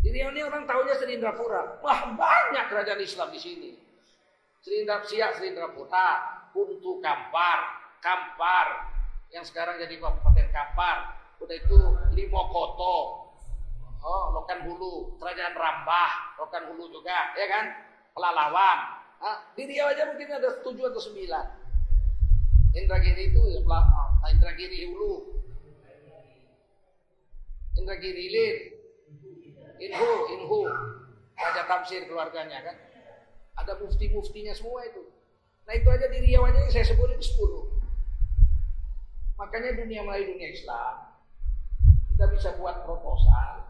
[0.07, 1.83] Di Riau ini orang tahunya Serindrapura.
[1.83, 3.84] Wah, banyak kerajaan Islam di sini.
[4.65, 6.09] Serindra Siak, Serindrapura,
[6.49, 7.59] Kuntu Kampar,
[8.01, 8.97] Kampar,
[9.29, 11.21] yang sekarang jadi Kabupaten Kampar.
[11.37, 11.77] Udah itu
[12.17, 12.97] Limokoto,
[14.01, 17.65] oh Lokan Hulu, Kerajaan Rambah, Lokan Hulu juga, ya kan?
[18.17, 18.79] Pelalawan.
[19.21, 21.47] Nah, di Riau aja mungkin ada tujuh atau sembilan.
[22.73, 25.15] Indragiri itu ya Pelalawan, Indragiri Hulu,
[27.85, 28.57] Indragiri Hilir,
[29.77, 30.61] Inhu, Inhu,
[31.37, 32.94] Raja Tamsir keluarganya kan.
[33.55, 35.03] Ada mufti-muftinya semua itu.
[35.65, 39.41] Nah itu aja di Riau aja yang saya sebut itu 10.
[39.41, 40.95] Makanya dunia Melayu dunia Islam.
[42.11, 43.67] Kita bisa buat proposal.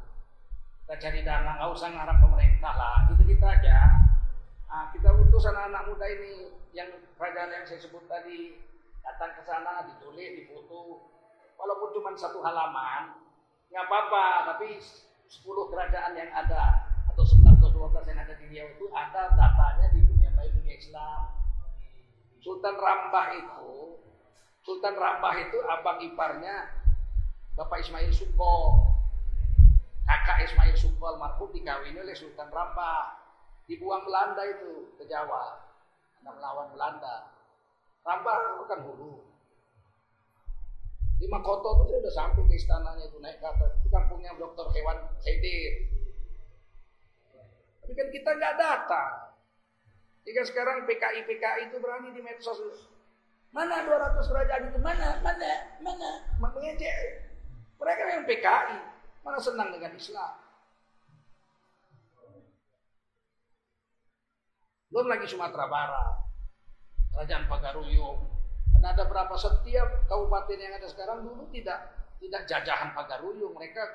[0.84, 2.96] Kita cari dana, nggak usah ngarap pemerintah lah.
[3.08, 3.78] Kita kita aja.
[4.68, 8.58] Nah, kita utus anak-anak muda ini yang kerajaan yang saya sebut tadi
[9.00, 11.08] datang ke sana, ditulis, difoto.
[11.56, 13.16] Walaupun cuma satu halaman,
[13.72, 14.26] nggak apa-apa.
[14.52, 16.83] Tapi 10 kerajaan yang ada
[17.64, 20.76] atau 11 atau 12 yang ada di Riau itu ada datanya di dunia Melayu dunia
[20.76, 21.20] Islam.
[22.44, 23.72] Sultan Rambah itu,
[24.60, 26.68] Sultan Rambah itu abang iparnya
[27.56, 28.84] Bapak Ismail Suko.
[30.04, 33.24] Kakak Ismail Suko almarhum dikawini oleh Sultan Rambah.
[33.64, 35.56] Dibuang Belanda itu ke Jawa.
[36.20, 37.32] Karena melawan Belanda.
[38.04, 39.14] Rambah itu kan hulu.
[41.16, 43.80] Di Makoto itu sudah sampai ke istananya itu naik ke atas.
[43.80, 45.93] Itu kampungnya dokter hewan Hedir.
[47.84, 49.12] Tapi kan kita nggak datang.
[50.24, 52.56] Jika sekarang PKI PKI itu berani di medsos
[53.52, 54.80] Mana 200 kerajaan itu?
[54.80, 55.20] Mana?
[55.20, 55.78] Mana?
[55.84, 56.10] Mana?
[56.40, 57.28] Mengejek.
[57.76, 58.78] Mereka yang PKI.
[59.20, 60.32] Mana senang dengan Islam?
[64.90, 66.16] Belum lagi Sumatera Barat.
[67.14, 68.26] Kerajaan Pagaruyung.
[68.74, 73.54] Dan ada berapa setiap kabupaten yang ada sekarang dulu tidak tidak jajahan Pagaruyung.
[73.54, 73.86] Mereka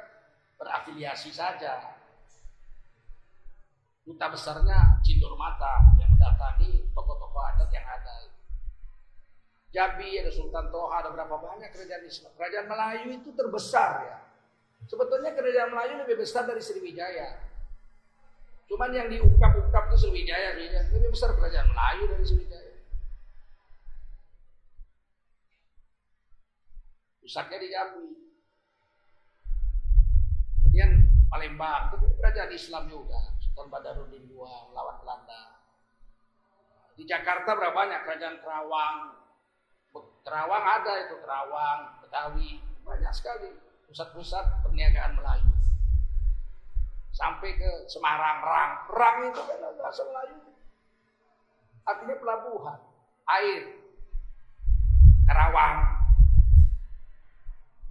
[0.56, 1.99] berafiliasi saja.
[4.10, 8.26] Duta besarnya Cindur Mata yang mendatangi tokoh-tokoh adat yang ada.
[9.70, 12.34] Jambi, ada Sultan Toha, ada berapa banyak kerajaan Islam.
[12.34, 14.18] Kerajaan Melayu itu terbesar ya.
[14.90, 17.38] Sebetulnya kerajaan Melayu lebih besar dari Sriwijaya.
[18.66, 20.58] Cuman yang diungkap-ungkap itu Sriwijaya,
[20.90, 22.74] lebih besar kerajaan Melayu dari Sriwijaya.
[27.22, 28.10] Pusatnya di Jambi.
[30.66, 30.92] Kemudian
[31.30, 33.38] Palembang, itu kerajaan Islam juga.
[33.60, 34.40] Sultan Badarudin II
[34.72, 35.60] melawan Belanda.
[36.96, 38.98] Di Jakarta berapa banyak kerajaan Kerawang,
[40.24, 43.52] Kerawang ada itu Kerawang, Betawi, banyak sekali
[43.92, 45.52] pusat-pusat perniagaan Melayu.
[47.12, 48.72] Sampai ke Semarang, Rang.
[48.96, 50.40] Rang itu kan bahasa Melayu.
[51.84, 52.80] Artinya pelabuhan,
[53.28, 53.76] air.
[55.28, 55.80] Karawang.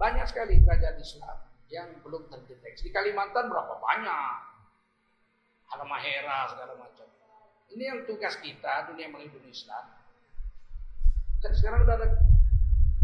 [0.00, 1.36] Banyak sekali kerajaan Islam
[1.68, 2.88] yang belum terdeteksi.
[2.88, 4.48] Di Kalimantan berapa banyak?
[5.68, 7.08] Halmahera segala macam.
[7.68, 9.84] Ini yang tugas kita dunia melindungi Islam.
[11.44, 12.08] Kan sekarang udah ada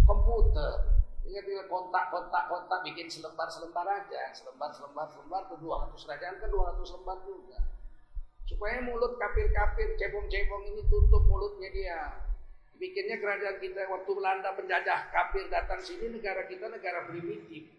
[0.08, 0.76] komputer.
[1.24, 6.36] Ingat ingat kontak kontak kontak bikin selembar selembar aja, selembar selembar selembar tuh 200 kerajaan
[6.40, 7.60] kan 200 lembar juga.
[8.44, 12.00] Supaya mulut kafir-kafir cebong-cebong ini tutup mulutnya dia.
[12.76, 17.72] Bikinnya kerajaan kita waktu Belanda penjajah kafir datang sini negara kita negara primitif.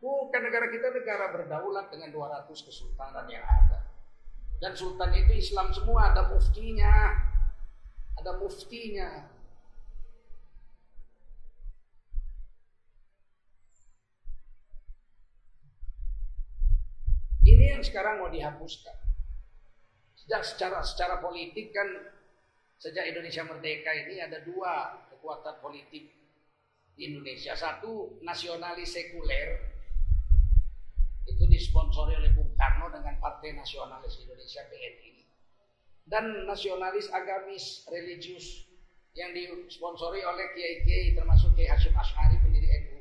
[0.00, 3.79] Bukan negara kita negara berdaulat dengan 200 kesultanan yang ada.
[4.60, 7.16] Dan sultan itu Islam semua, ada muftinya.
[8.20, 9.08] Ada muftinya.
[17.40, 18.96] Ini yang sekarang mau dihapuskan.
[20.12, 21.88] Sejak secara secara politik kan
[22.80, 26.16] Sejak Indonesia merdeka ini ada dua kekuatan politik
[26.96, 27.52] di Indonesia.
[27.52, 29.60] Satu nasionalis sekuler
[31.28, 32.32] itu disponsori oleh
[32.90, 35.10] Dengan Partai Nasionalis Indonesia PNI.
[36.10, 38.66] Dan nasionalis agamis religius
[39.14, 42.98] yang disponsori oleh kiai-kiai termasuk Kiai Hashim Ash'ari pendiri NU.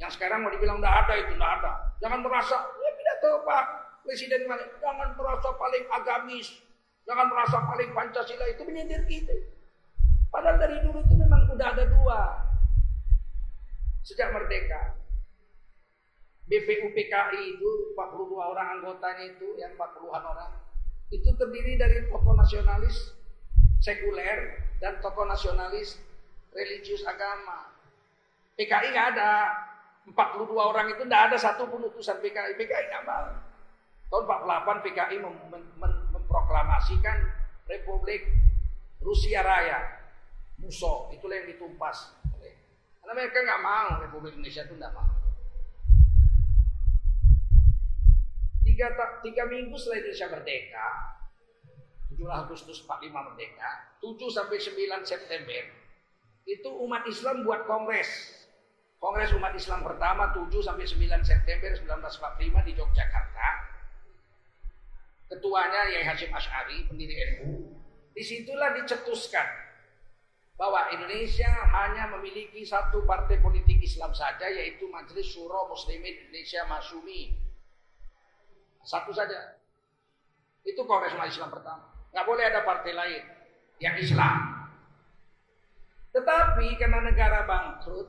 [0.00, 1.72] Yang sekarang mau dibilang tidak ada itu tidak ada.
[2.04, 3.64] Jangan merasa ya pidato Pak
[4.04, 4.44] Presiden
[4.84, 6.60] jangan merasa paling agamis,
[7.04, 9.36] Jangan merasa paling Pancasila itu menyindir kita.
[10.32, 12.20] Padahal dari dulu itu memang udah ada dua.
[14.04, 14.96] Sejak merdeka.
[16.44, 20.52] BPUPKI itu 42 orang anggotanya itu yang 40-an orang.
[21.08, 23.16] Itu terdiri dari tokoh nasionalis
[23.80, 25.96] sekuler dan tokoh nasionalis
[26.52, 27.72] religius agama.
[28.60, 29.32] PKI nggak ada.
[30.04, 32.60] 42 orang itu nggak ada satu pun utusan PKI.
[32.60, 33.28] PKI nggak mau.
[34.12, 37.18] Tahun 48 PKI mem, mem, mem, memproklamasikan
[37.64, 38.28] Republik
[39.00, 39.80] Rusia Raya.
[40.60, 42.14] Muso, itulah yang ditumpas.
[43.00, 45.13] Karena mereka nggak mau Republik Indonesia itu nggak mau.
[48.74, 48.90] Tiga,
[49.22, 50.88] tiga minggu setelah Indonesia merdeka,
[52.10, 53.70] 7 Agustus 45 merdeka,
[54.02, 55.62] 7 sampai 9 September,
[56.42, 58.10] itu umat Islam buat kongres.
[58.98, 63.48] Kongres umat Islam pertama 7 sampai 9 September 1945 di Yogyakarta
[65.34, 67.74] ketuanya Yai Hashim Ash'ari, pendiri NU,
[68.14, 69.46] di situlah dicetuskan
[70.54, 77.43] bahwa Indonesia hanya memiliki satu partai politik Islam saja yaitu Majelis Syuro Muslimin Indonesia Masumi.
[78.84, 79.58] Satu saja.
[80.64, 81.84] Itu Kongres Islam pertama.
[82.14, 83.22] Nggak boleh ada partai lain
[83.82, 84.64] yang Islam.
[86.14, 88.06] Tetapi karena negara bangkrut,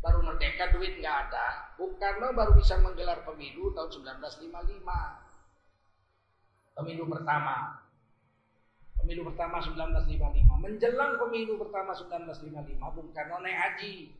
[0.00, 5.28] baru merdeka duit nggak ada, Bung Karno baru bisa menggelar pemilu tahun 1955
[6.78, 7.82] pemilu pertama.
[9.02, 10.62] Pemilu pertama 1955.
[10.62, 14.14] Menjelang pemilu pertama 1955, Bung Karno naik haji.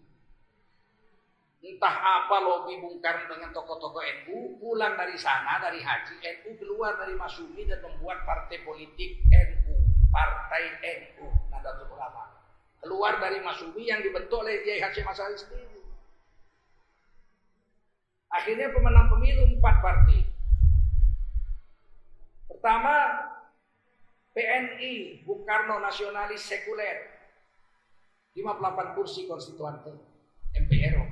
[1.59, 6.95] Entah apa lobby Bung Karno dengan tokoh-tokoh NU, pulang dari sana, dari haji, NU keluar
[6.95, 9.75] dari Masumi dan membuat partai politik NU.
[10.15, 12.31] Partai NU, Nadatul Ulama.
[12.79, 15.83] Keluar dari Masumi yang dibentuk oleh Kiai Haji Masari sendiri.
[18.31, 20.21] Akhirnya pemenang pemilu empat partai.
[22.47, 22.95] Pertama,
[24.31, 27.19] PNI, Bung Karno Nasionalis Sekuler.
[28.39, 29.91] 58 kursi konstituante
[30.55, 31.08] MPR.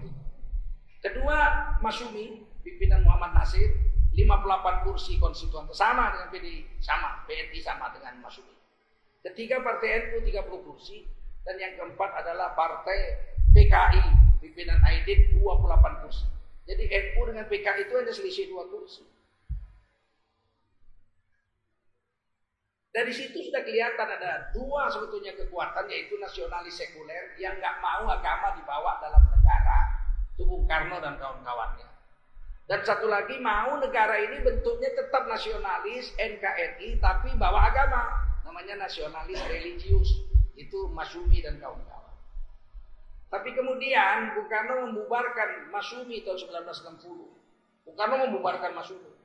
[1.06, 1.38] Kedua,
[1.78, 3.70] Masumi, pimpinan Muhammad Nasir,
[4.18, 8.50] 58 kursi konstituante sama dengan PDI, sama, PNI sama dengan Masumi.
[9.22, 11.06] Ketiga partai NU 30 kursi
[11.46, 13.22] dan yang keempat adalah partai
[13.54, 14.02] PKI,
[14.42, 16.26] pimpinan Aidit 28 kursi.
[16.66, 19.06] Jadi NU dengan PKI itu hanya selisih dua kursi.
[22.90, 28.58] Dari situ sudah kelihatan ada dua sebetulnya kekuatan yaitu nasionalis sekuler yang nggak mau agama
[28.58, 29.95] dibawa dalam negara,
[30.36, 31.88] itu Bung Karno dan kawan-kawannya.
[32.68, 38.04] Dan satu lagi mau negara ini bentuknya tetap nasionalis NKRI tapi bawa agama,
[38.44, 40.28] namanya nasionalis religius,
[40.60, 42.12] itu Masumi dan kawan-kawan.
[43.32, 46.36] Tapi kemudian Bung Karno membubarkan Masumi tahun
[46.68, 47.88] 1960.
[47.88, 49.16] Bung Karno membubarkan Masumi.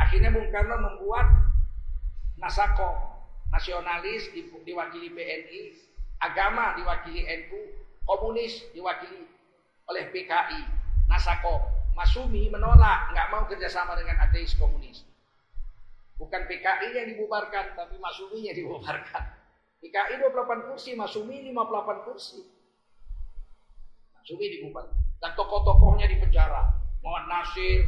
[0.00, 1.28] Akhirnya Bung Karno membuat
[2.40, 3.20] Nasako
[3.52, 4.32] nasionalis
[4.64, 5.60] diwakili PNI,
[6.20, 7.60] agama diwakili NU,
[8.04, 9.24] komunis diwakili
[9.88, 10.60] oleh PKI,
[11.08, 11.80] Nasako.
[11.90, 15.04] Masumi menolak, nggak mau kerjasama dengan ateis komunis.
[16.16, 19.24] Bukan PKI yang dibubarkan, tapi Masumi yang dibubarkan.
[19.80, 22.40] PKI 28 kursi, Masumi 58 kursi.
[24.16, 24.96] Masumi dibubarkan.
[25.20, 26.72] Dan tokoh-tokohnya dipenjara.
[27.00, 27.84] Muhammad Nasir,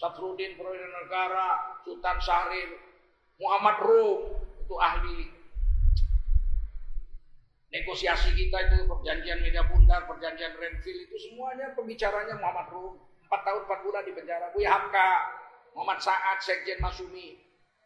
[0.00, 2.80] Safrudin Negara, Sultan Syahrir,
[3.40, 4.20] Muhammad Rum
[4.60, 5.39] itu ahli
[7.70, 12.94] negosiasi kita itu perjanjian Media Bundar, perjanjian Renville itu semuanya pembicaranya Muhammad Rum.
[13.30, 14.50] 4 tahun 4 bulan di penjara.
[14.50, 15.10] Buya Hamka,
[15.78, 17.38] Muhammad Saad, Sekjen Masumi,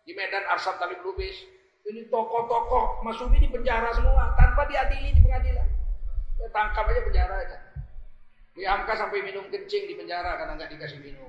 [0.09, 1.37] di Medan Arsad Talib Lubis.
[1.85, 5.69] Ini tokoh-tokoh Masumi di penjara semua tanpa diadili di pengadilan.
[6.41, 7.59] Ya, tangkap aja penjara aja.
[8.57, 11.29] Buya Hamka sampai minum kencing di penjara karena nggak dikasih minum.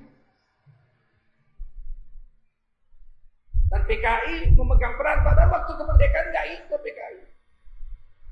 [3.67, 7.34] Dan PKI memegang peran pada waktu kemerdekaan nggak ikut PKI.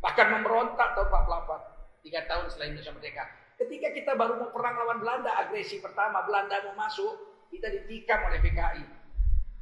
[0.04, 3.24] Bahkan memberontak tahun 48, tiga tahun setelah Indonesia merdeka.
[3.56, 8.43] Ketika kita baru mau perang lawan Belanda, agresi pertama Belanda mau masuk, kita ditikam oleh
[8.43, 8.84] PKI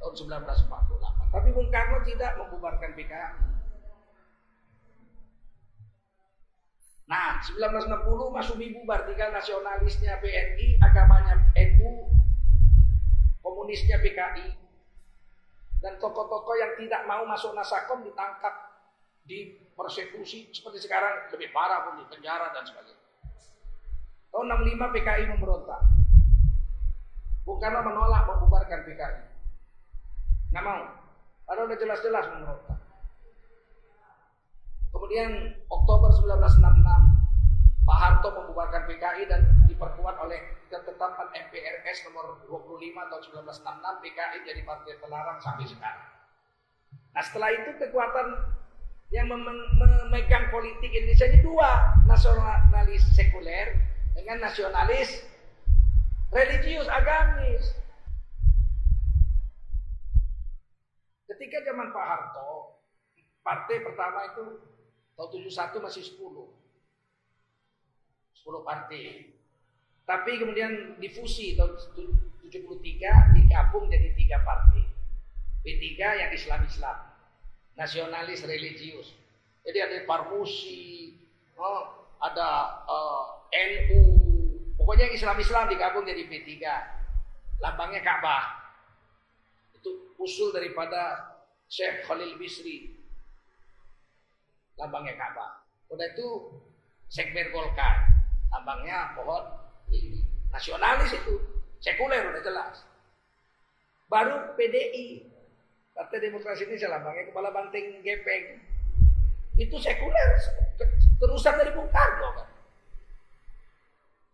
[0.02, 1.30] tahun 1948.
[1.30, 3.52] Tapi Bung Karno tidak membubarkan PKI.
[7.06, 12.08] Nah, 1960 Masumi bubar, tinggal nasionalisnya PNI, agamanya NU,
[13.44, 14.48] komunisnya PKI,
[15.84, 18.54] dan tokoh-tokoh yang tidak mau masuk Nasakom ditangkap,
[19.72, 23.00] dipersekusi seperti sekarang lebih parah pun di penjara dan sebagainya.
[24.28, 25.80] Tahun 65 PKI memberontak.
[27.42, 29.22] Karno menolak membubarkan PKI.
[30.50, 30.82] Nggak mau.
[31.46, 32.78] Padahal udah jelas-jelas memberontak.
[34.92, 35.30] Kemudian
[35.72, 44.02] Oktober 1966 Pak Harto membubarkan PKI dan diperkuat oleh ketetapan MPRS nomor 25 tahun 1966
[44.04, 46.08] PKI jadi partai terlarang sampai sekarang.
[47.12, 48.26] Nah setelah itu kekuatan
[49.12, 53.76] yang memegang politik Indonesia ini dua, nasionalis sekuler
[54.16, 55.20] dengan nasionalis
[56.32, 57.76] religius agamis.
[61.28, 62.80] Ketika zaman Pak Harto,
[63.44, 64.44] partai pertama itu
[65.12, 66.48] tahun 71 masih 10.
[68.32, 69.28] 10 partai.
[70.08, 71.76] Tapi kemudian difusi tahun
[72.48, 74.88] 73 digabung jadi tiga partai.
[75.62, 77.11] P3 yang Islam-Islam,
[77.78, 79.14] nasionalis religius.
[79.62, 81.14] Jadi ada Parmusi,
[81.54, 84.02] oh, ada uh, eh, NU,
[84.74, 86.50] pokoknya Islam-Islam digabung jadi P3.
[87.62, 88.74] Lambangnya Ka'bah.
[89.78, 91.30] Itu usul daripada
[91.70, 92.90] Syekh Khalil Bisri.
[94.74, 95.62] Lambangnya Ka'bah.
[95.94, 96.58] Udah itu
[97.06, 98.12] Sekber Golkar
[98.52, 99.44] tambangnya pohon
[99.88, 100.20] ini
[100.52, 101.40] nasionalis itu
[101.80, 102.84] sekuler udah jelas
[104.12, 105.31] baru PDI
[105.92, 108.58] Partai Demokrasi Indonesia lambangnya kepala banteng gepeng.
[109.60, 110.28] Itu sekuler.
[111.20, 112.52] Terusan dari Bung Karno kan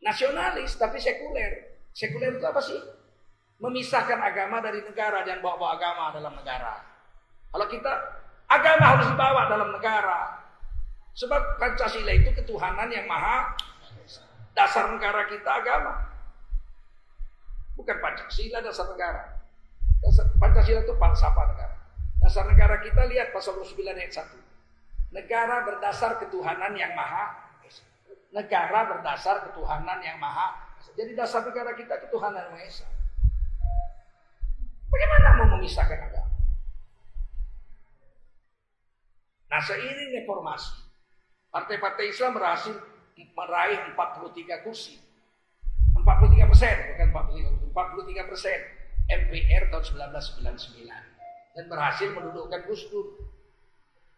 [0.03, 1.83] nasionalis tapi sekuler.
[1.93, 2.79] Sekuler itu apa sih?
[3.59, 5.27] Memisahkan agama dari negara.
[5.27, 6.81] Dan bawa-bawa agama dalam negara.
[7.53, 7.93] Kalau kita
[8.49, 10.41] agama harus dibawa dalam negara.
[11.19, 13.51] Sebab Pancasila itu ketuhanan yang maha
[14.55, 16.03] Dasar negara kita agama.
[17.79, 19.38] Bukan Pancasila dasar negara.
[19.99, 21.77] Dasar, Pancasila itu falsafah negara.
[22.23, 25.15] Dasar negara kita lihat pasal 29 ayat 1.
[25.15, 27.49] Negara berdasar ketuhanan yang maha
[28.29, 32.87] negara berdasar ketuhanan yang maha jadi dasar negara kita ketuhanan yang maha esa.
[34.89, 36.37] Bagaimana mau memisahkan agama?
[39.49, 40.85] Nah seiring reformasi,
[41.49, 42.77] partai-partai Islam berhasil
[43.17, 45.01] meraih 43 kursi.
[45.99, 48.61] 43 persen, bukan 43 43 persen
[49.09, 53.29] MPR tahun 1999 dan berhasil mendudukkan Gus Dur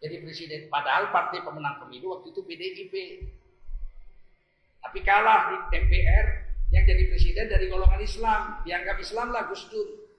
[0.01, 0.67] jadi presiden.
[0.67, 2.95] Padahal partai pemenang pemilu waktu itu PDIP.
[4.81, 6.27] Tapi kalah di MPR
[6.73, 10.09] yang jadi presiden dari golongan Islam, dianggap Islam lah Gus Dur.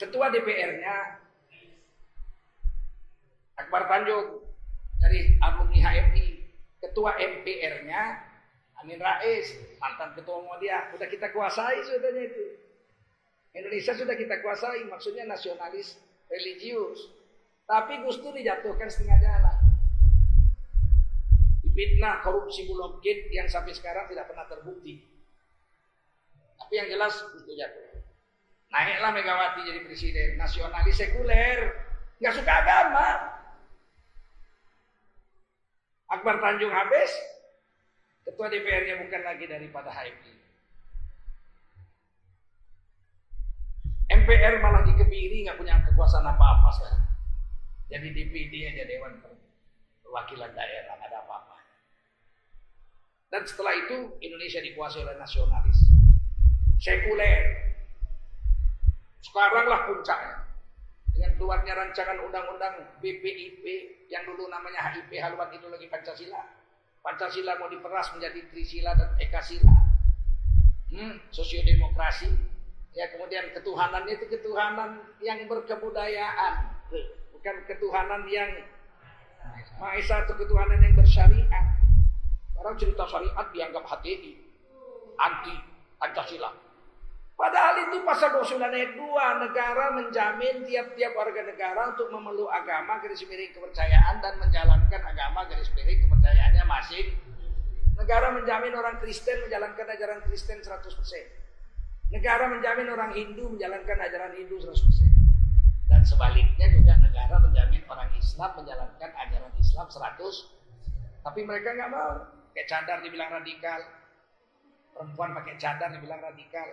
[0.00, 1.22] Ketua DPR-nya
[3.54, 4.42] Akbar Tanjung
[4.98, 6.26] dari alumni HMI
[6.82, 8.02] ketua MPR-nya
[8.82, 9.48] Amin Rais,
[9.80, 12.63] mantan ketua Muhammadiyah, sudah kita kuasai sudahnya itu.
[13.54, 15.94] Indonesia sudah kita kuasai, maksudnya nasionalis
[16.26, 17.14] religius.
[17.64, 19.58] Tapi Gus Dur dijatuhkan setengah jalan.
[21.74, 23.02] Fitnah korupsi Bulog
[23.34, 25.02] yang sampai sekarang tidak pernah terbukti.
[26.58, 28.02] Tapi yang jelas Gus Dur jatuh.
[28.74, 31.78] Naiklah Megawati jadi presiden, nasionalis sekuler,
[32.18, 33.06] nggak suka agama,
[36.10, 37.10] Akbar Tanjung habis,
[38.26, 40.33] ketua DPR-nya bukan lagi daripada HMI.
[44.12, 47.04] MPR malah dikebiri nggak punya kekuasaan apa-apa sekarang.
[47.88, 49.20] Jadi DPD aja Dewan
[50.04, 51.56] Perwakilan Daerah nggak ada apa-apa.
[53.32, 55.78] Dan setelah itu Indonesia dikuasai oleh nasionalis,
[56.78, 57.42] sekuler.
[59.24, 60.44] Sekaranglah puncaknya
[61.14, 63.64] dengan keluarnya rancangan undang-undang BPIP
[64.12, 66.42] yang dulu namanya HIP haluan ideologi Pancasila.
[67.00, 69.76] Pancasila mau diperas menjadi Trisila dan Ekasila.
[70.94, 72.53] Hmm, sosiodemokrasi.
[72.94, 76.54] Ya kemudian ketuhanannya itu ketuhanan yang berkebudayaan,
[77.34, 78.50] bukan ketuhanan yang
[79.82, 81.66] Maha Esa itu ketuhanan yang bersyariat.
[82.54, 84.32] Orang cerita syariat dianggap HTI,
[85.18, 85.54] anti
[85.98, 86.54] Pancasila.
[87.34, 93.26] Padahal itu pasal 29 ayat 2 negara menjamin tiap-tiap warga negara untuk memeluk agama garis
[93.26, 97.10] miring kepercayaan dan menjalankan agama garis miring kepercayaannya masing.
[97.98, 101.43] Negara menjamin orang Kristen menjalankan ajaran Kristen 100%.
[102.14, 105.90] Negara menjamin orang Hindu menjalankan ajaran Hindu 100%.
[105.90, 111.26] Dan sebaliknya juga negara menjamin orang Islam menjalankan ajaran Islam 100.
[111.26, 112.30] Tapi mereka nggak mau.
[112.54, 113.80] Kayak cadar dibilang radikal.
[114.94, 116.70] Perempuan pakai cadar dibilang radikal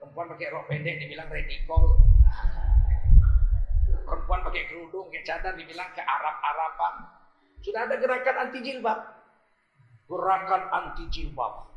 [0.00, 1.84] Perempuan pakai rok pendek dibilang radikal.
[4.08, 6.94] Perempuan pakai kerudung, pakai cadar dibilang ke Arab-Araban.
[7.60, 8.96] Sudah ada gerakan anti jilbab.
[10.08, 11.69] Gerakan anti jilbab.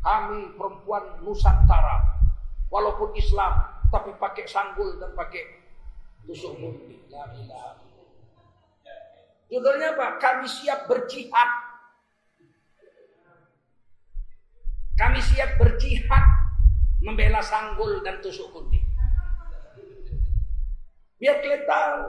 [0.00, 2.20] Kami perempuan Nusantara.
[2.72, 3.52] Walaupun Islam,
[3.90, 5.42] tapi pakai sanggul dan pakai
[6.22, 7.82] tusuk ilaha
[9.50, 10.22] Judulnya apa?
[10.22, 11.50] Kami siap berjihad.
[14.94, 16.24] Kami siap berjihad
[17.02, 18.86] membela sanggul dan tusuk kuning.
[21.18, 22.04] Biar kalian tahu.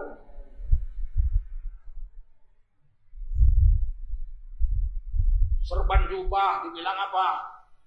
[5.65, 7.27] Serban jubah dibilang apa?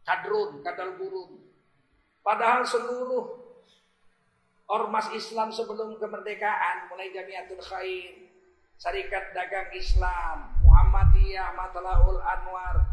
[0.05, 1.41] Kadrun, kadal burung.
[2.21, 3.25] Padahal seluruh
[4.69, 8.29] ormas Islam sebelum kemerdekaan mulai Jamiatul Khair,
[8.77, 12.85] Syarikat Dagang Islam, Muhammadiyah, Matlaul Anwar,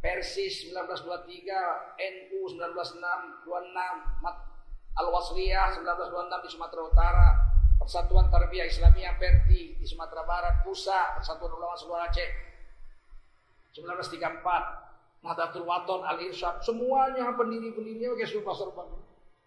[0.00, 1.48] Persis 1923,
[1.98, 3.48] NU 1926,
[4.96, 7.28] Al-Wasliyah 1926 di Sumatera Utara,
[7.76, 12.30] Persatuan Tarbiyah Islamiyah Perti di Sumatera Barat, PUSA, Persatuan Ulama Seluruh Aceh
[13.76, 14.85] 1934,
[15.24, 18.88] Nahdlatul Waton, Al-Irsyad, semuanya pendiri-pendirinya pakai serba-serban.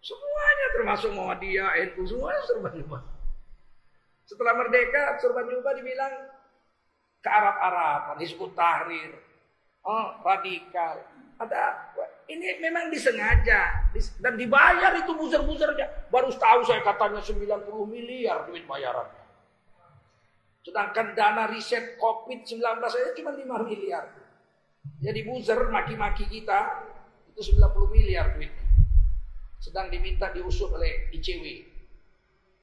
[0.00, 3.02] Semuanya termasuk Muhammadiyah, NU, semuanya serba-serban.
[4.24, 6.14] Setelah merdeka, serban-serban dibilang
[7.20, 9.12] ke Arab-Araban, Hizbut Tahrir,
[9.84, 11.04] oh, radikal.
[11.40, 11.88] Ada
[12.30, 13.90] ini memang disengaja
[14.20, 16.12] dan dibayar itu buzzer-buzzernya.
[16.12, 19.24] Baru tahu saya katanya 90 miliar duit bayarannya.
[20.60, 24.04] Sedangkan dana riset COVID-19 saja cuma 5 miliar.
[25.00, 26.88] Jadi buzzer maki-maki kita
[27.32, 28.68] itu 90 miliar duitnya.
[29.60, 31.44] Sedang diminta diusut oleh ICW,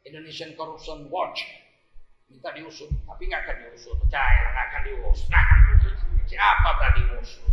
[0.06, 1.46] Indonesian Corruption Watch.
[2.28, 3.96] Minta diusut, tapi nggak akan diusut.
[4.04, 5.30] Percaya nggak akan diusut.
[6.28, 7.48] Siapa tadi musuh?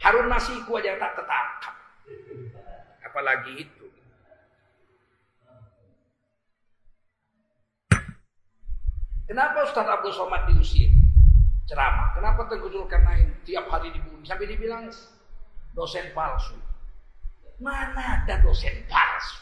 [0.00, 1.74] Harun Masiku aja tak tertangkap.
[3.04, 3.86] Apalagi itu.
[9.28, 10.88] Kenapa Ustaz Abdul Somad diusir?
[11.68, 12.16] Ceramah.
[12.16, 14.24] Kenapa Tengku Zulkarnain tiap hari dibunuh?
[14.24, 14.88] Sampai dibilang
[15.76, 16.56] dosen palsu.
[17.60, 19.36] Mana ada dosen palsu?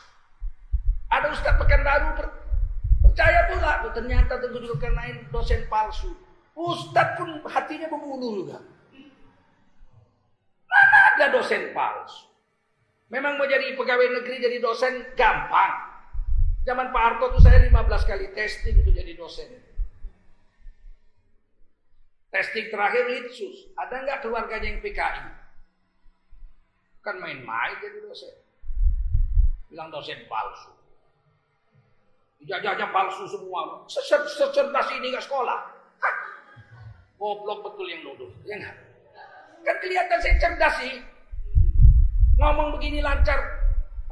[1.07, 2.27] Ada Ustaz Pekanbaru
[3.07, 6.11] percaya pula ternyata Tengku Zulkarnain dosen palsu.
[6.59, 8.59] Ustadz pun hatinya membunuh juga.
[10.67, 12.27] Mana ada dosen palsu?
[13.07, 15.95] Memang mau jadi pegawai negeri jadi dosen gampang.
[16.67, 17.71] Zaman Pak Harto tuh saya 15
[18.03, 19.47] kali testing untuk jadi dosen.
[22.37, 23.73] Testing terakhir Litsus.
[23.81, 25.25] Ada nggak keluarganya yang PKI?
[27.01, 28.37] Kan main-main jadi dosen.
[29.73, 30.69] Bilang dosen palsu.
[32.45, 33.89] Jajahnya palsu semua.
[33.89, 35.65] Secerdas ini nggak sekolah.
[37.17, 38.29] Goblok betul yang nuduh.
[38.45, 38.77] Ya enggak?
[39.65, 41.01] Kan kelihatan saya cerdas sih.
[42.37, 43.41] Ngomong begini lancar.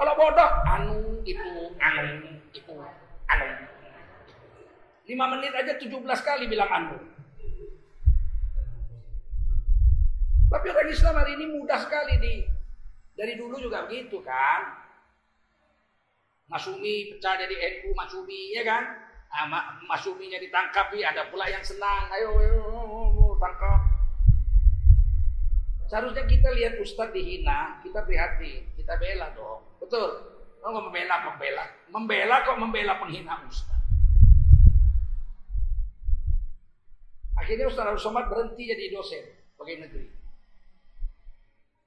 [0.01, 2.72] Kalau bodoh, anu itu, anu itu,
[3.29, 3.47] anu.
[5.05, 5.93] Lima menit aja 17
[6.25, 7.13] kali bilang anu.
[10.51, 12.34] Tapi orang Islam hari ini mudah sekali di
[13.14, 14.84] dari dulu juga begitu kan.
[16.45, 18.84] Masumi pecah jadi NU Masumi ya kan.
[19.34, 22.07] Nah, Masuminya ditangkap ya ada pula yang senang.
[22.14, 23.82] Ayo, ayo, tangkap.
[25.90, 29.62] Seharusnya kita lihat Ustadz dihina, kita prihatin, kita bela dong.
[29.82, 30.11] Betul.
[30.62, 31.64] Nggak membela, membela.
[31.92, 33.84] Membela kok membela penghina Ustadz.
[37.42, 39.24] Akhirnya Ustadz Abdul Somad berhenti jadi dosen
[39.59, 40.24] pegawai negeri.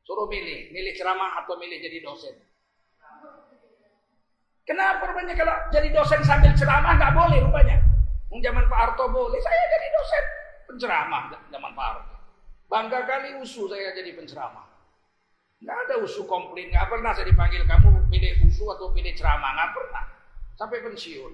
[0.08, 2.32] Suruh milih, milih ceramah atau milih jadi dosen.
[4.64, 7.76] Kenapa rupanya kalau jadi dosen sambil ceramah nggak boleh rupanya?
[8.32, 10.24] Zaman Pak Harto boleh, saya jadi dosen
[10.68, 12.16] penceramah zaman Pak Harto.
[12.68, 14.68] Bangga kali usu saya jadi penceramah.
[15.64, 19.72] Nggak ada usu komplain, nggak pernah saya dipanggil kamu pilih usu atau pilih ceramah, nggak
[19.74, 20.04] pernah.
[20.56, 21.34] Sampai pensiun.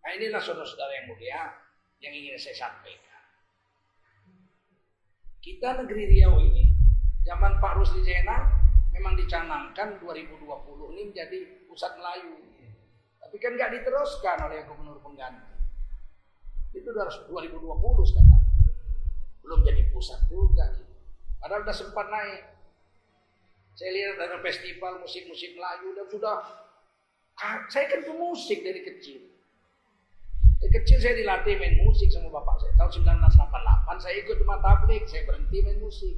[0.00, 1.42] Nah inilah saudara-saudara yang mulia
[1.98, 3.15] yang ingin saya sampaikan.
[5.46, 6.74] Kita negeri Riau ini,
[7.22, 8.50] zaman Pak Rusli Zena
[8.90, 10.42] memang dicanangkan 2020
[10.90, 11.38] ini menjadi
[11.70, 12.34] pusat Melayu.
[13.22, 15.54] Tapi kan nggak diteruskan oleh gubernur pengganti.
[16.74, 17.62] Itu udah 2020
[18.10, 18.42] sekarang.
[19.46, 20.66] belum jadi pusat juga.
[21.38, 22.42] Padahal udah sempat naik.
[23.78, 26.36] Saya lihat ada festival musik-musik Melayu dan sudah
[27.70, 29.25] saya kan pemusik dari kecil.
[30.86, 32.70] Kecil saya dilatih main musik sama bapak saya.
[32.78, 36.14] Tahun 1988 saya ikut rumah tablik, saya berhenti main musik.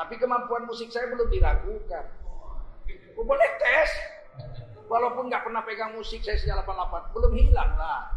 [0.00, 2.08] Tapi kemampuan musik saya belum diragukan.
[2.24, 3.92] Oh, boleh tes.
[4.88, 8.08] Walaupun nggak pernah pegang musik saya sejak 88, belum hilang lah.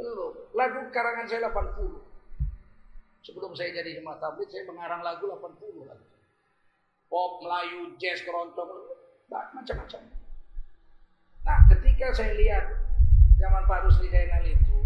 [0.00, 0.32] Belum.
[0.56, 2.00] Lagu karangan saya 80.
[3.28, 6.06] Sebelum saya jadi rumah tablik, saya mengarang lagu 80 lagu.
[7.12, 8.72] Pop, Melayu, jazz, keroncong,
[9.28, 10.00] macam-macam.
[11.44, 12.83] Nah, ketika saya lihat
[13.38, 14.78] zaman Pak Rusli Zainal itu,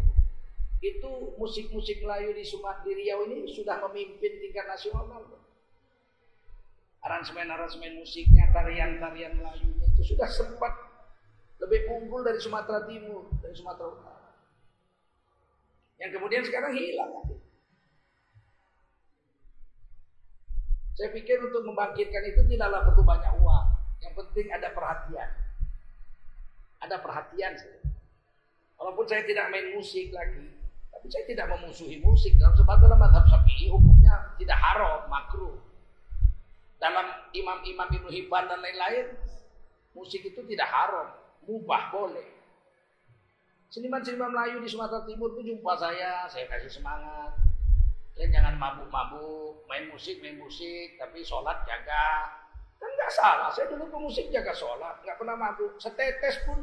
[0.79, 5.27] itu musik-musik Melayu di Sumatera di Riau ini sudah memimpin tingkat nasional.
[6.99, 10.75] Aransemen-aransemen musiknya, tarian-tarian Melayunya itu sudah sempat
[11.63, 14.31] lebih unggul dari Sumatera Timur, dari Sumatera Utara.
[15.99, 17.11] Yang kemudian sekarang hilang.
[20.99, 23.67] Saya pikir untuk membangkitkan itu tidaklah perlu banyak uang.
[24.03, 25.31] Yang penting ada perhatian.
[26.83, 27.53] Ada perhatian.
[28.79, 30.55] Walaupun saya tidak main musik lagi,
[30.95, 32.39] tapi saya tidak memusuhi musik.
[32.39, 35.59] Dalam sebab dalam madhab syafi'i hukumnya tidak haram, makruh.
[36.79, 39.18] Dalam imam-imam Ibnu Hibban dan lain-lain,
[39.99, 41.11] musik itu tidak haram,
[41.43, 42.39] mubah boleh.
[43.68, 47.35] Seniman-seniman Melayu di Sumatera Timur itu jumpa saya, saya kasih semangat.
[48.14, 52.39] Ya, jangan mabuk-mabuk, main musik, main musik, tapi sholat jaga,
[52.79, 55.74] Kan nggak salah, saya dulu pemusik jaga sholat, nggak pernah mabuk.
[55.83, 56.62] Setetes pun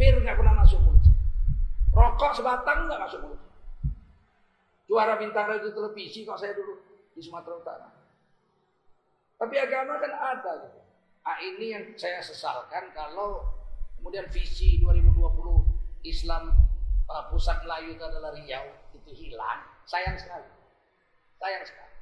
[0.00, 1.09] bir nggak pernah masuk mulut.
[1.90, 3.42] Rokok sebatang nggak masuk mulut.
[4.90, 6.74] Juara bintang radio televisi kok saya dulu
[7.14, 7.88] di Sumatera Utara.
[9.38, 10.80] Tapi agama kan ada gitu.
[11.26, 13.44] Ah ini yang saya sesalkan kalau
[14.00, 16.56] kemudian visi 2020 Islam
[17.10, 18.66] uh, pusat Melayu itu adalah Riau
[18.96, 20.48] itu hilang, sayang sekali.
[21.36, 21.94] Sayang sekali.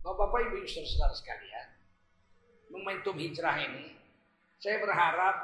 [0.00, 1.68] Bapak-bapak ibu saudara sekalian,
[2.72, 3.99] momentum hijrah ini,
[4.60, 5.36] saya berharap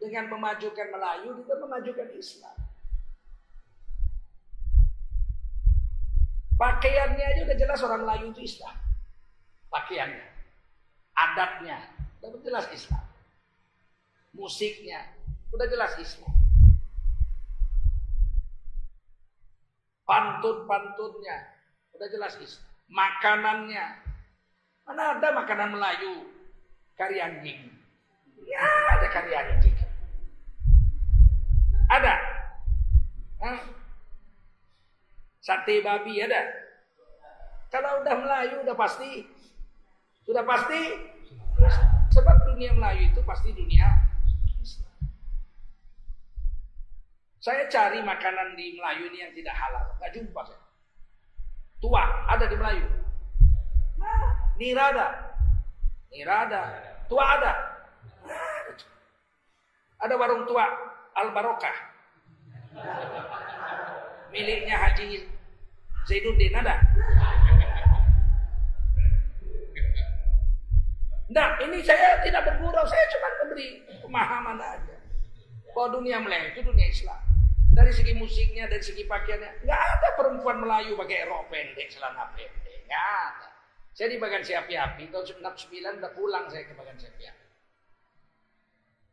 [0.00, 2.56] dengan memajukan Melayu kita memajukan Islam.
[6.58, 8.74] Pakaiannya aja udah jelas orang Melayu itu Islam.
[9.68, 10.26] Pakaiannya,
[11.14, 11.78] adatnya,
[12.24, 13.04] udah jelas Islam.
[14.34, 15.06] Musiknya,
[15.54, 16.34] udah jelas Islam.
[20.02, 21.36] Pantun-pantunnya,
[21.94, 23.86] udah jelas Islam makanannya.
[24.88, 26.24] Mana ada makanan Melayu
[26.98, 27.60] kari anjing?
[28.42, 28.66] Ya
[28.98, 29.76] ada kari anjing.
[31.88, 32.14] Ada.
[33.38, 33.58] Hah?
[35.38, 36.42] Sate babi ada.
[37.70, 39.24] Kalau udah Melayu udah pasti.
[40.26, 40.80] Sudah pasti.
[42.12, 43.86] Sebab dunia Melayu itu pasti dunia
[47.38, 49.86] Saya cari makanan di Melayu ini yang tidak halal.
[50.02, 50.62] Nggak jumpa saya.
[51.78, 52.86] Tua ada di Melayu.
[53.94, 54.90] Nah, nira
[56.08, 56.16] ada.
[56.16, 56.62] Nira ada.
[57.08, 57.52] Tua ada.
[59.98, 60.64] Ada warung tua
[61.18, 61.76] Al Barokah.
[64.30, 65.24] Miliknya Haji
[66.08, 66.80] Zainuddin ada.
[71.28, 74.96] Nah, ini saya tidak bergurau, saya cuma memberi pemahaman aja.
[75.76, 77.20] Bahwa dunia Melayu itu dunia Islam.
[77.76, 79.60] Dari segi musiknya, dari segi pakaiannya.
[79.68, 82.80] Nggak ada perempuan Melayu pakai rok pendek, celana pendek.
[82.88, 83.47] Nggak ada.
[83.98, 87.46] Saya di bagian Siapi-Api, tahun 69 udah pulang saya ke bagian Siapi-Api.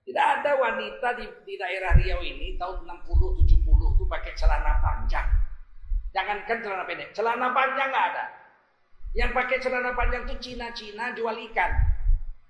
[0.06, 5.26] Tidak ada wanita di, di daerah Riau ini tahun 60-70 itu pakai celana panjang.
[6.14, 8.30] Jangankan celana pendek, celana panjang nggak ada.
[9.18, 11.72] Yang pakai celana panjang itu Cina-Cina jual ikan.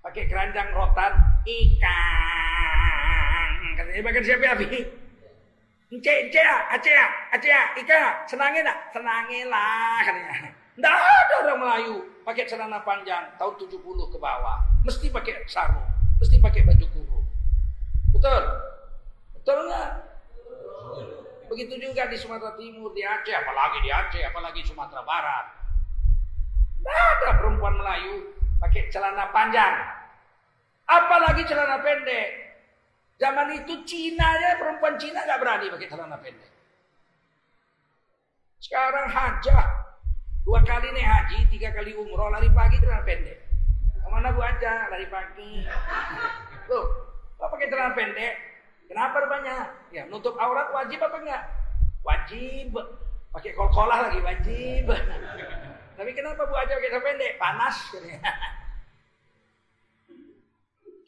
[0.03, 1.15] Pakai keranjang rotan,
[1.47, 2.69] ikan.
[3.79, 4.67] Katanya bagian Siapi-Api.
[5.87, 10.51] Encik, encik ah, acik ah, acik ah, ikan ah, senangin ah, senangin lah katanya.
[10.75, 14.65] Tidak ada orang Melayu pakai celana panjang tahun 70 ke bawah.
[14.81, 15.85] Mesti pakai sarung,
[16.17, 17.25] mesti pakai baju kurung.
[18.09, 18.43] Betul?
[19.37, 19.89] Betul nggak?
[21.45, 25.45] Begitu juga di Sumatera Timur, di Aceh, apalagi di Aceh, apalagi Sumatera Barat.
[26.81, 29.73] Tidak ada perempuan Melayu pakai celana panjang.
[30.89, 32.29] Apalagi celana pendek.
[33.21, 36.51] Zaman itu Cina ya perempuan Cina nggak berani pakai celana pendek.
[38.59, 39.65] Sekarang hajah
[40.45, 43.41] dua kali nih haji, tiga kali umroh lari pagi celana pendek.
[43.97, 45.65] Ke mana bu aja lari pagi?
[46.69, 46.85] Loh,
[47.33, 48.33] kok pakai celana pendek?
[48.85, 49.73] Kenapa rupanya?
[49.89, 51.43] Ya, nutup aurat wajib apa enggak?
[52.05, 52.77] Wajib.
[53.33, 54.85] Pakai kol-kolah lagi wajib.
[55.97, 57.31] Tapi kenapa bu aja pakai celana pendek?
[57.41, 57.77] Panas.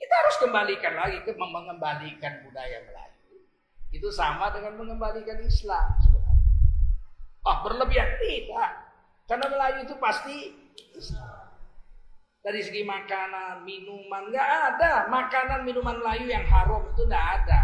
[0.01, 3.37] Kita harus kembalikan lagi ke mengembalikan budaya Melayu.
[3.93, 6.41] Itu sama dengan mengembalikan Islam sebenarnya.
[7.45, 8.86] Oh, berlebihan tidak.
[9.27, 10.37] Karena Melayu itu pasti.
[12.47, 17.61] Dari segi makanan, minuman, nggak ada makanan minuman Melayu yang haram itu nggak ada.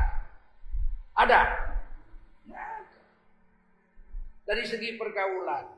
[1.16, 1.42] Ada?
[2.44, 3.00] Nggak ada.
[4.44, 5.72] Dari segi pergaulan,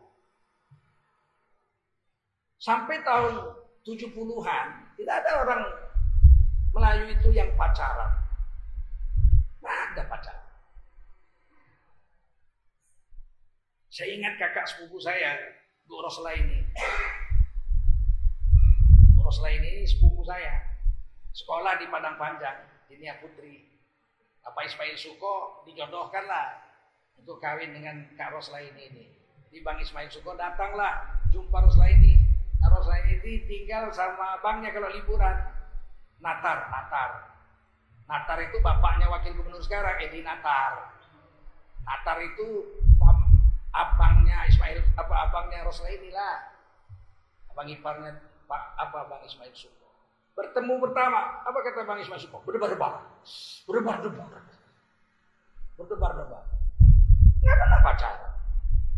[2.57, 5.61] sampai tahun 70-an tidak ada orang
[6.73, 8.09] Melayu itu yang pacaran.
[9.61, 10.49] Nggak ada pacaran.
[13.93, 15.54] Saya ingat kakak sepupu saya,
[15.85, 16.65] Bu Rosla ini.
[19.13, 20.65] Bu Rosla ini sepupu saya.
[21.29, 22.57] Sekolah di Padang Panjang,
[22.89, 23.61] di Nia Putri.
[24.45, 26.57] Apa Ismail Suko dijodohkan lah
[27.17, 28.81] untuk kawin dengan Kak Rosla ini.
[28.89, 29.05] ini.
[29.53, 32.17] Di Bang Ismail Suko datanglah jumpa Rosla ini.
[32.61, 35.37] Kak Rosla ini tinggal sama abangnya kalau liburan.
[36.17, 37.09] Natar, Natar.
[38.09, 40.93] Natar itu bapaknya wakil gubernur sekarang, Edi Natar.
[41.85, 42.65] Natar itu
[43.75, 46.35] abangnya Ismail apa abangnya Rasul inilah
[47.51, 48.15] abang iparnya
[48.47, 49.91] Pak apa Bang Ismail Suko
[50.31, 53.03] bertemu pertama apa kata Bang Ismail Suko berdebar-debar.
[53.67, 54.31] Berdebar-debar.
[55.75, 56.43] Berdebar-debar.
[57.43, 58.31] Nggak pernah pacaran.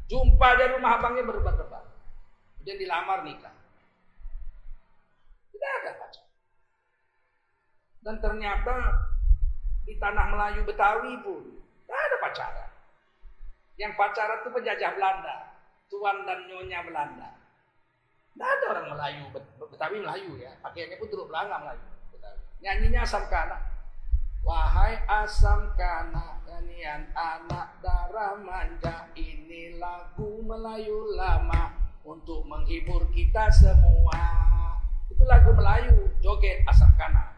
[0.07, 1.83] Jumpa di rumah abangnya berdebar-debar.
[2.61, 3.55] Kemudian dilamar nikah.
[5.51, 6.33] Tidak ada pacaran.
[8.05, 8.75] Dan ternyata
[9.89, 11.43] di tanah Melayu Betawi pun
[11.87, 12.66] tidak ada pacaran
[13.77, 15.35] yang pacaran itu penjajah Belanda,
[15.85, 17.29] tuan dan nyonya Belanda.
[18.33, 19.23] Tidak ada orang Melayu,
[19.69, 21.85] Betawi Melayu ya, pakaiannya pun turut Belanda Melayu.
[22.13, 22.41] Betawi.
[22.61, 23.57] Nyanyinya asam kana.
[24.41, 34.25] Wahai asam kana, nyanyian anak darah manja, ini lagu Melayu lama untuk menghibur kita semua.
[35.09, 37.37] Itu lagu Melayu, joget asam kana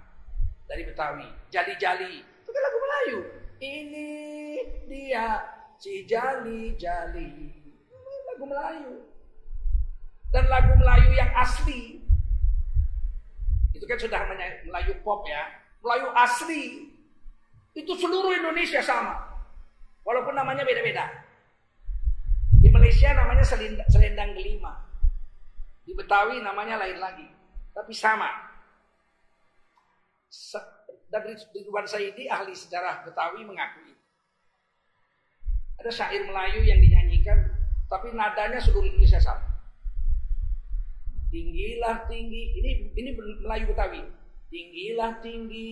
[0.69, 3.19] dari Betawi, jali-jali, itu kan lagu Melayu.
[3.59, 4.09] Ini
[4.87, 7.55] dia si jali jali.
[8.27, 8.93] Lagu Melayu.
[10.29, 12.03] Dan lagu Melayu yang asli
[13.73, 14.27] itu kan sudah
[14.67, 15.47] Melayu pop ya.
[15.79, 16.91] Melayu asli
[17.73, 19.15] itu seluruh Indonesia sama.
[20.03, 21.07] Walaupun namanya beda-beda.
[22.59, 24.83] Di Malaysia namanya selendang, selendang gelima
[25.87, 27.27] di Betawi namanya lain lagi.
[27.71, 28.29] Tapi sama.
[31.09, 33.98] Dan Ridwan Saidi ahli sejarah Betawi mengakui
[35.79, 37.39] ada syair Melayu yang dinyanyikan,
[37.87, 39.47] tapi nadanya seluruh Indonesia sama.
[41.31, 44.03] Tinggilah tinggi, ini ini Melayu Betawi.
[44.49, 45.71] Tinggilah tinggi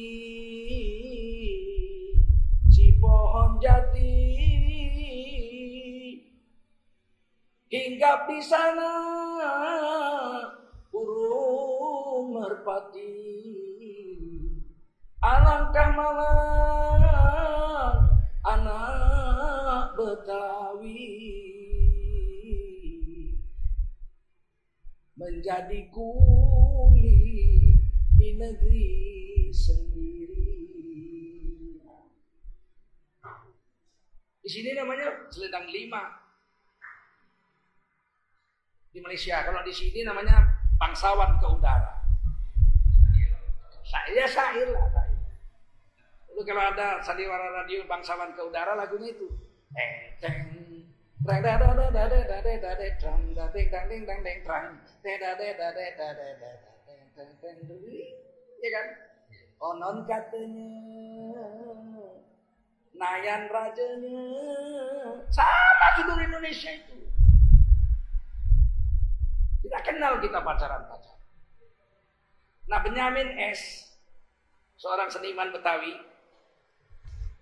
[2.72, 4.16] si pohon jati
[7.68, 8.94] hingga di sana
[10.94, 13.18] burung merpati
[15.20, 17.04] alangkah malang
[18.46, 19.27] anak
[19.68, 21.04] Betawi
[25.20, 27.20] menjadi kuli
[28.16, 28.88] di negeri
[29.52, 30.56] sendiri.
[34.40, 36.16] Di sini namanya selendang lima.
[38.96, 40.48] Di Malaysia, kalau di sini namanya
[40.80, 42.08] bangsawan ke udara.
[43.84, 44.88] Saya syair lah.
[46.38, 49.47] Kalau ada sandiwara radio bangsawan ke udara lagunya itu.
[58.58, 58.88] Ya kan?
[59.58, 61.46] Onon katanya
[62.94, 64.26] Nayan rajanya
[65.34, 66.98] Sama seluruh Indonesia itu
[69.66, 71.22] Tidak kenal kita pacaran-pacaran
[72.70, 73.90] Nah Benyamin S
[74.78, 76.07] Seorang seniman Betawi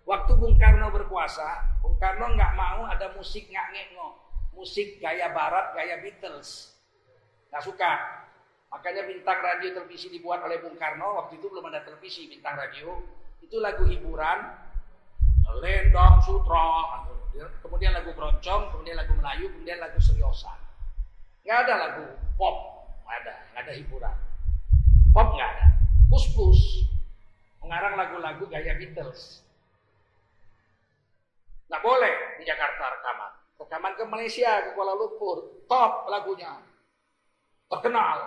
[0.06, 4.08] Waktu Bung Karno berkuasa, Bung Karno nggak mau ada musik nggak ngekno,
[4.54, 6.78] musik gaya Barat, gaya Beatles,
[7.50, 8.22] nggak suka.
[8.70, 13.02] Makanya bintang radio televisi dibuat oleh Bung Karno waktu itu belum ada televisi bintang radio,
[13.42, 14.46] itu lagu hiburan,
[15.62, 17.02] Lendang Sutra,
[17.66, 20.54] kemudian lagu keroncong, kemudian lagu Melayu, kemudian lagu seriosa.
[21.46, 22.06] Nggak ada lagu
[22.38, 24.16] pop, nggak ada, nggak ada hiburan.
[25.14, 25.68] Pop nggak ada.
[26.10, 26.30] Pus
[27.62, 29.45] mengarang lagu-lagu gaya Beatles.
[31.66, 33.32] Nggak boleh di Jakarta rekaman.
[33.56, 35.66] Rekaman ke Malaysia, ke Kuala Lumpur.
[35.66, 36.62] Top lagunya.
[37.72, 38.18] Terkenal.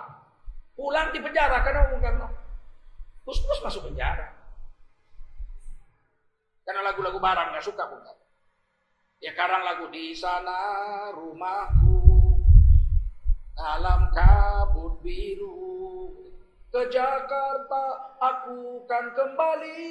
[0.75, 2.27] Pulang di penjara karena Bung Karno.
[3.23, 4.31] Pus-pus masuk penjara.
[6.63, 8.25] Karena lagu-lagu barang nggak suka Bung Karno.
[9.19, 11.99] Ya karang lagu di sana rumahku
[13.51, 16.07] dalam kabut biru
[16.71, 19.83] ke Jakarta aku kan kembali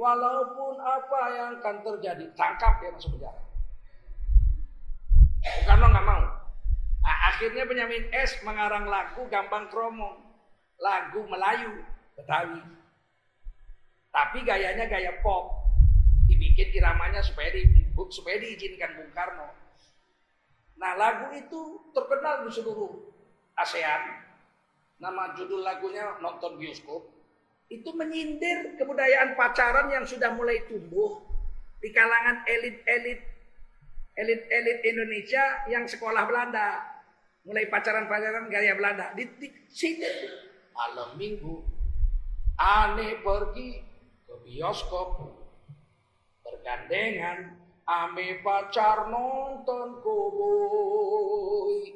[0.00, 3.42] walaupun apa yang akan terjadi, tangkap dia masuk penjara.
[5.40, 6.24] Soekarno nggak mau.
[7.00, 10.16] Nah, akhirnya Benyamin S mengarang lagu Gambang Kromong,
[10.80, 11.84] lagu Melayu,
[12.16, 12.64] Betawi.
[14.10, 15.52] Tapi gayanya gaya pop,
[16.24, 17.62] dibikin iramanya supaya di,
[18.10, 19.48] supaya diizinkan Bung Karno.
[20.80, 22.90] Nah lagu itu terkenal di seluruh
[23.54, 24.24] ASEAN.
[24.98, 27.19] Nama judul lagunya nonton bioskop.
[27.70, 31.22] Itu menyindir kebudayaan pacaran yang sudah mulai tumbuh
[31.78, 33.22] di kalangan elit-elit
[34.18, 36.82] elit-elit Indonesia yang sekolah Belanda.
[37.46, 39.14] Mulai pacaran-pacaran gaya Belanda.
[39.14, 40.02] Di, di sini.
[40.74, 41.62] Malam minggu
[42.58, 43.86] aneh pergi
[44.26, 45.30] ke bioskop.
[46.42, 47.54] Bergandengan
[47.86, 51.94] ame pacar nonton koboi.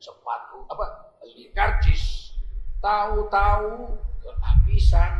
[0.00, 1.12] Sepatu apa?
[1.20, 1.52] Beli
[2.80, 3.96] tahu-tahu
[4.94, 5.14] kehabisan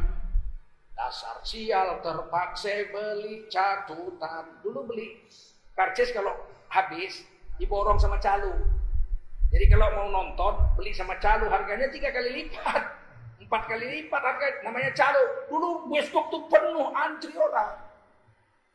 [0.94, 5.18] dasar sial terpaksa beli catutan dulu beli
[5.74, 6.30] karcis kalau
[6.70, 7.26] habis
[7.58, 8.54] diborong sama calo
[9.50, 12.82] jadi kalau mau nonton beli sama calo harganya tiga kali lipat.
[13.38, 17.78] Empat kali lipat harga namanya calo dulu bioskop tuh penuh antri orang.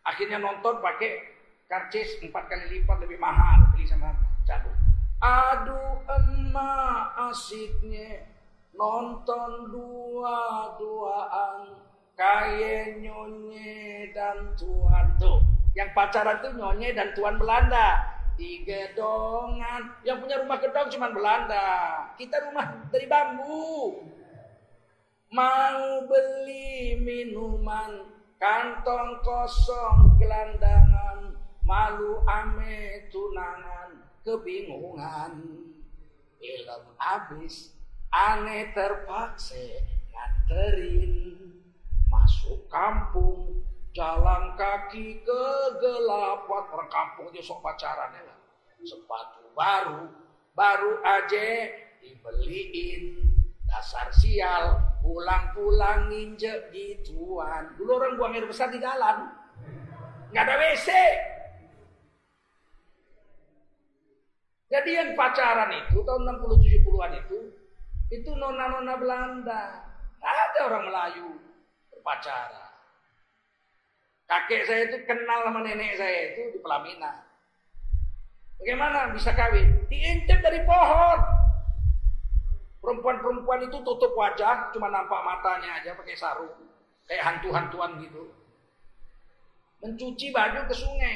[0.08, 1.36] Akhirnya nonton pakai
[1.68, 4.16] karcis empat kali lipat lebih mahal beli sama
[4.48, 4.72] cadu.
[5.20, 8.24] Aduh emak asiknya
[8.80, 11.76] nonton dua-duaan
[12.16, 15.44] kayak nyonye dan tuan tuh.
[15.76, 18.08] Yang pacaran tuh nyonye dan tuan Belanda.
[18.40, 20.00] Di gedongan.
[20.08, 21.68] Yang punya rumah gedong cuma Belanda.
[22.16, 24.00] Kita rumah dari bambu.
[25.30, 28.08] Mau beli minuman
[28.40, 35.38] kantong kosong gelandangan malu ame tunangan kebingungan
[36.42, 37.78] film habis
[38.10, 39.58] aneh terpaksa
[40.10, 41.14] nganterin
[42.10, 45.44] masuk kampung jalan kaki ke
[45.78, 48.34] gelapat kampung dia sok pacaran ya
[48.86, 50.10] sepatu baru
[50.58, 51.70] baru aja
[52.02, 53.30] dibeliin
[53.70, 57.78] dasar sial pulang-pulang nginjek gituan.
[57.78, 59.30] Dulu orang buang air besar di jalan.
[60.34, 60.90] Nggak ada WC.
[64.70, 67.40] Jadi yang pacaran itu tahun 60-70an itu,
[68.10, 69.64] itu nona-nona Belanda.
[70.20, 71.30] Ada orang Melayu
[71.94, 72.70] berpacaran.
[74.30, 77.18] Kakek saya itu kenal sama nenek saya itu di pelaminan.
[78.62, 79.88] Bagaimana bisa kawin?
[79.88, 81.20] Diintip dari pohon.
[82.80, 86.54] Perempuan-perempuan itu tutup wajah, cuma nampak matanya aja pakai sarung.
[87.10, 88.30] Kayak hantu-hantuan gitu.
[89.82, 91.16] Mencuci baju ke sungai.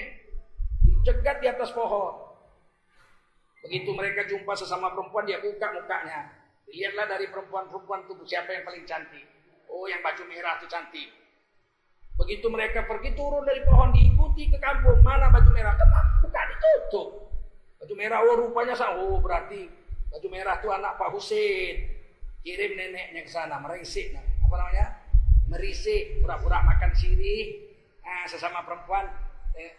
[0.81, 2.33] Dicegat di atas pohon.
[3.67, 6.42] Begitu mereka jumpa sesama perempuan, dia buka mukanya.
[6.73, 9.25] Lihatlah dari perempuan-perempuan itu siapa yang paling cantik.
[9.69, 11.09] Oh, yang baju merah itu cantik.
[12.17, 15.05] Begitu mereka pergi turun dari pohon, diikuti ke kampung.
[15.05, 15.77] Mana baju merah?
[15.77, 16.01] Kenapa?
[16.25, 17.07] Bukan ditutup.
[17.77, 19.01] Baju merah, oh rupanya sama.
[19.01, 21.89] Oh, berarti Baju merah itu anak Pak Husin.
[22.45, 24.13] Kirim neneknya ke sana, merisik.
[24.45, 24.85] Apa namanya?
[25.49, 27.73] Merisik, pura-pura makan sirih.
[28.05, 29.09] Nah, sesama perempuan.
[29.57, 29.73] Eh,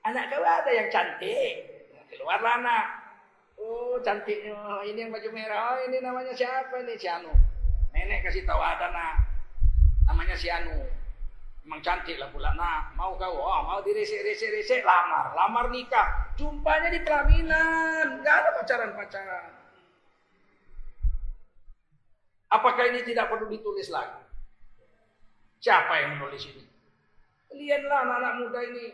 [0.00, 1.52] anak kau ada yang cantik.
[2.08, 3.05] Keluarlah anak.
[3.56, 4.84] Oh, cantiknya.
[4.84, 5.76] Ini yang baju merah.
[5.76, 6.94] Oh, ini namanya siapa ini?
[7.00, 7.32] Si Anu.
[7.96, 9.14] Nenek kasih tahu ada nak.
[10.06, 10.84] Namanya si Anu.
[11.66, 12.54] Emang cantik lah pula.
[12.54, 13.34] Nah, mau kau?
[13.34, 15.34] Oh, mau diresik-resik-resik, lamar.
[15.34, 16.30] Lamar nikah.
[16.38, 18.22] Jumpanya di pelaminan.
[18.22, 19.50] Gak ada pacaran-pacaran.
[22.54, 24.22] Apakah ini tidak perlu ditulis lagi?
[25.58, 26.62] Siapa yang menulis ini?
[27.50, 28.86] Lihatlah anak-anak muda ini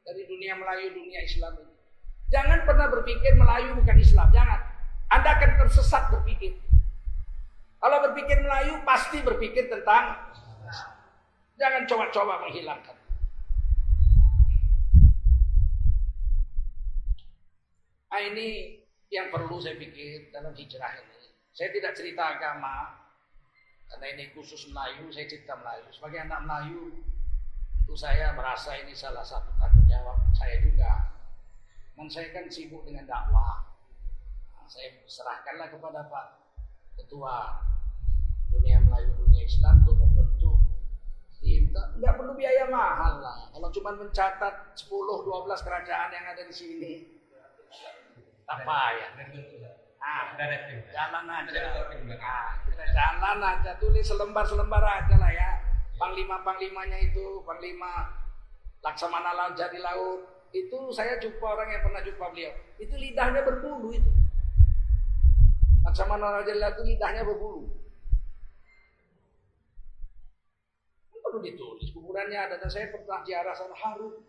[0.00, 1.71] dari dunia Melayu, dunia Islam ini.
[2.32, 4.60] Jangan pernah berpikir Melayu bukan Islam, jangan.
[5.12, 6.56] Anda akan tersesat berpikir.
[7.76, 10.32] Kalau berpikir Melayu pasti berpikir tentang
[11.62, 12.96] Jangan coba-coba menghilangkan.
[18.10, 18.76] Nah, ini
[19.08, 21.22] yang perlu saya pikir dalam hijrah ini.
[21.54, 22.98] Saya tidak cerita agama,
[23.88, 25.86] karena ini khusus Melayu, saya cerita Melayu.
[25.94, 26.98] Sebagai anak Melayu,
[27.86, 31.11] itu saya merasa ini salah satu tanggung jawab saya juga.
[31.92, 33.68] Dan saya kan sibuk dengan dakwah.
[34.56, 36.26] Nah, saya serahkanlah kepada Pak
[36.96, 37.60] Ketua
[38.52, 40.56] Dunia Melayu Dunia Islam untuk membentuk
[41.42, 41.72] tim.
[41.72, 43.38] Nggak perlu biaya mahal lah.
[43.52, 46.92] Kalau cuma mencatat 10-12 kerajaan yang ada di sini,
[48.48, 49.08] apa ya?
[50.02, 50.34] Ah,
[50.90, 51.60] jalan aja.
[52.18, 55.50] Ah, kita jalan aja, tulis selembar-selembar aja lah ya.
[55.96, 58.10] Panglima-panglimanya itu, Panglima
[58.82, 62.52] Laksamana Laut Jadi Laut, itu saya jumpa orang yang pernah jumpa beliau.
[62.76, 64.12] Itu lidahnya berbulu itu.
[65.82, 67.72] Laksamana Laut itu lidahnya berbulu.
[71.22, 74.20] Perlu ditulis kuburannya ada dan saya pernah ziarah sana harum.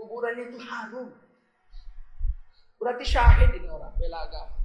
[0.00, 1.12] Kuburannya itu harum.
[2.80, 4.56] Berarti syahid ini orang bela agama.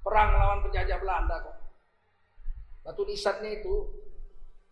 [0.00, 1.56] Perang lawan penjajah Belanda kok.
[2.80, 3.74] Batu nisannya itu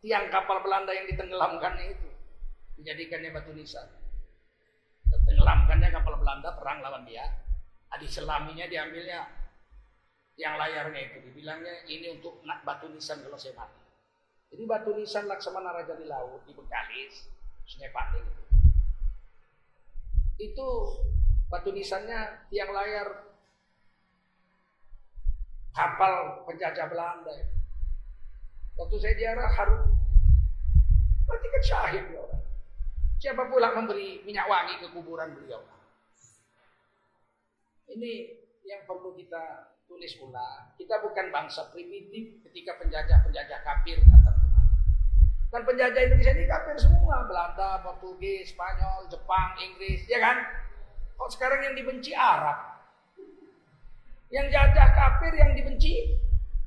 [0.01, 2.09] tiang kapal Belanda yang ditenggelamkannya itu
[2.81, 3.98] dijadikannya batu nisan.
[5.49, 7.25] Tenggelamkannya kapal Belanda perang lawan dia.
[7.89, 9.25] Adi selaminya diambilnya
[10.37, 13.81] yang layarnya itu dibilangnya ini untuk batu nisan kalau saya mati.
[14.53, 17.33] Jadi batu nisan Laksamana Raja di laut di Bengkalis,
[17.65, 18.45] Sungai Pandeng itu.
[20.53, 20.69] Itu
[21.49, 23.33] batu nisannya tiang layar
[25.73, 27.33] kapal penjajah Belanda.
[28.77, 29.97] Waktu saya diarah harum.
[31.25, 32.38] Berarti kan syahid ya orang.
[33.19, 35.59] Siapa pula memberi minyak wangi ke kuburan beliau?
[37.91, 38.13] Ini
[38.63, 40.71] yang perlu kita tulis ulang.
[40.79, 44.39] Kita bukan bangsa primitif ketika penjajah-penjajah kafir datang.
[45.49, 47.25] Dan penjajah Indonesia ini kafir semua.
[47.25, 50.05] Belanda, Portugis, Spanyol, Jepang, Inggris.
[50.07, 50.37] Ya kan?
[51.17, 52.85] Kok sekarang yang dibenci Arab?
[54.29, 56.15] Yang jajah kafir yang dibenci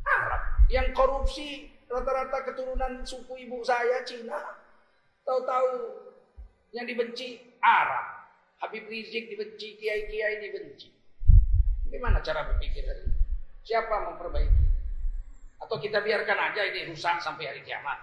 [0.02, 0.42] Arab.
[0.68, 4.42] Yang korupsi rata-rata keturunan suku ibu saya Cina.
[5.22, 6.01] Tahu-tahu
[6.72, 8.24] yang dibenci Arab.
[8.62, 10.90] Habib Rizik dibenci, kiai-kiai dibenci.
[11.92, 13.18] Gimana cara berpikir hari ini?
[13.68, 14.64] Siapa memperbaiki?
[15.60, 18.00] Atau kita biarkan aja ini rusak sampai hari kiamat?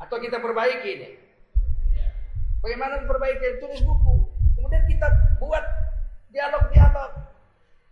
[0.00, 1.10] Atau kita perbaiki ini?
[2.64, 3.60] Bagaimana memperbaiki?
[3.60, 4.14] Tulis buku.
[4.56, 5.06] Kemudian kita
[5.42, 5.62] buat
[6.32, 7.12] dialog-dialog.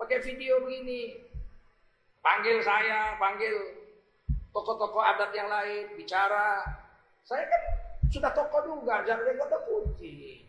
[0.01, 1.29] Pakai video begini.
[2.23, 3.55] Panggil saya, panggil
[4.51, 6.63] tokoh-tokoh adat yang lain, bicara.
[7.23, 7.63] Saya kan
[8.11, 10.47] sudah tokoh juga, jangan kata kunci.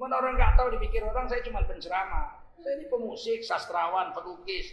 [0.00, 2.40] Mana orang nggak tahu dipikir orang saya cuma penceramah.
[2.60, 4.72] Saya ini pemusik, sastrawan, pelukis.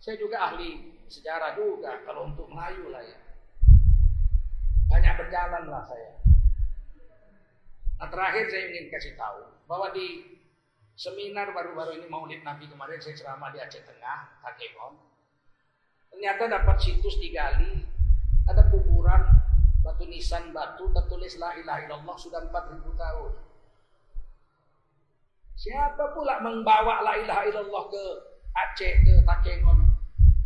[0.00, 3.18] Saya juga ahli sejarah juga, kalau untuk Melayu lah ya.
[4.90, 6.12] Banyak berjalan lah saya.
[8.00, 10.38] Nah terakhir saya ingin kasih tahu bahwa di
[10.96, 14.94] seminar baru-baru ini Maulid Nabi kemarin saya ceramah di Aceh Tengah, Takemon.
[16.10, 17.86] Ternyata dapat situs digali,
[18.48, 19.39] ada kuburan
[19.80, 23.32] batu nisan batu tertulis la ilaha illallah sudah 4000 tahun.
[25.60, 28.04] Siapa pula membawa la ilaha illallah ke
[28.50, 29.78] Aceh, ke Takengon,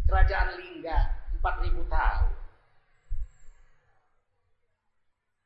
[0.07, 0.99] kerajaan Lingga
[1.39, 2.33] 4000 tahun.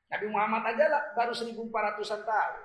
[0.08, 2.62] Nabi Muhammad aja lah baru 1400-an tahun.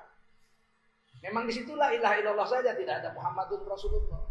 [1.24, 4.24] Memang di situlah ilaha illallah saja tidak ada Muhammadun Rasulullah.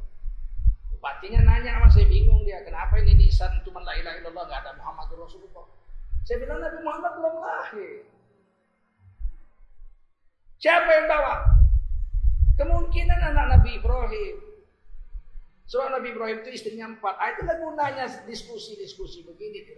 [0.93, 5.19] Bupatinya nanya saya bingung dia kenapa ini nisan cuma la ilaha illallah nggak ada Muhammadun
[5.25, 5.82] Rasulullah.
[6.23, 8.07] Saya bilang Nabi Muhammad belum lahir.
[10.63, 11.35] Siapa yang bawa?
[12.55, 14.37] Kemungkinan anak Nabi Ibrahim.
[15.67, 17.15] Soal Nabi Ibrahim itu istrinya empat.
[17.19, 19.73] Ah, itulah gunanya diskusi-diskusi begini di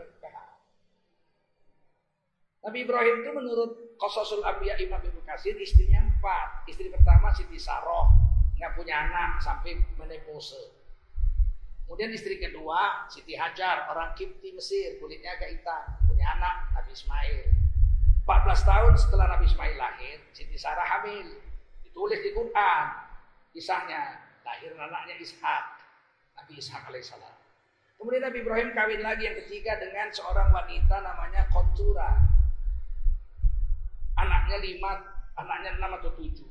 [2.64, 3.70] Nabi Ibrahim itu menurut
[4.00, 6.64] Qasasul Abiya Imam Ibnu Kasir istrinya empat.
[6.64, 8.08] Istri pertama Siti Saroh,
[8.56, 10.72] nggak punya anak sampai menepose.
[11.84, 15.84] Kemudian istri kedua Siti Hajar, orang Kipti Mesir, kulitnya agak hitam,
[16.24, 17.44] punya anak Nabi Ismail.
[18.24, 21.36] 14 tahun setelah Nabi Ismail lahir, Siti Sarah hamil.
[21.84, 22.84] Ditulis di Quran
[23.52, 25.64] kisahnya lahir anaknya Ishak,
[26.40, 27.36] Nabi Ishak alaihissalam.
[28.00, 32.16] Kemudian Nabi Ibrahim kawin lagi yang ketiga dengan seorang wanita namanya Kontura.
[34.16, 35.04] Anaknya lima,
[35.36, 36.48] anaknya enam atau tujuh.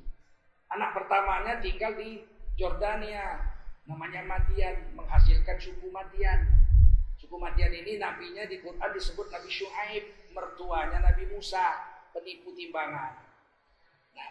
[0.70, 2.22] Anak pertamanya tinggal di
[2.62, 3.42] Jordania,
[3.90, 6.63] namanya Madian, menghasilkan suku Madian.
[7.38, 11.78] Madian ini nabinya di Quran disebut Nabi Shu'aib, mertuanya Nabi Musa,
[12.14, 13.18] penipu timbangan.
[14.14, 14.28] Nah,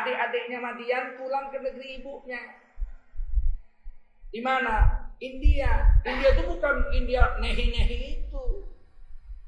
[0.00, 2.40] adik-adiknya Madian pulang ke negeri ibunya.
[4.32, 5.06] Di mana?
[5.20, 6.00] India.
[6.04, 8.44] India itu bukan India nehi-nehi itu.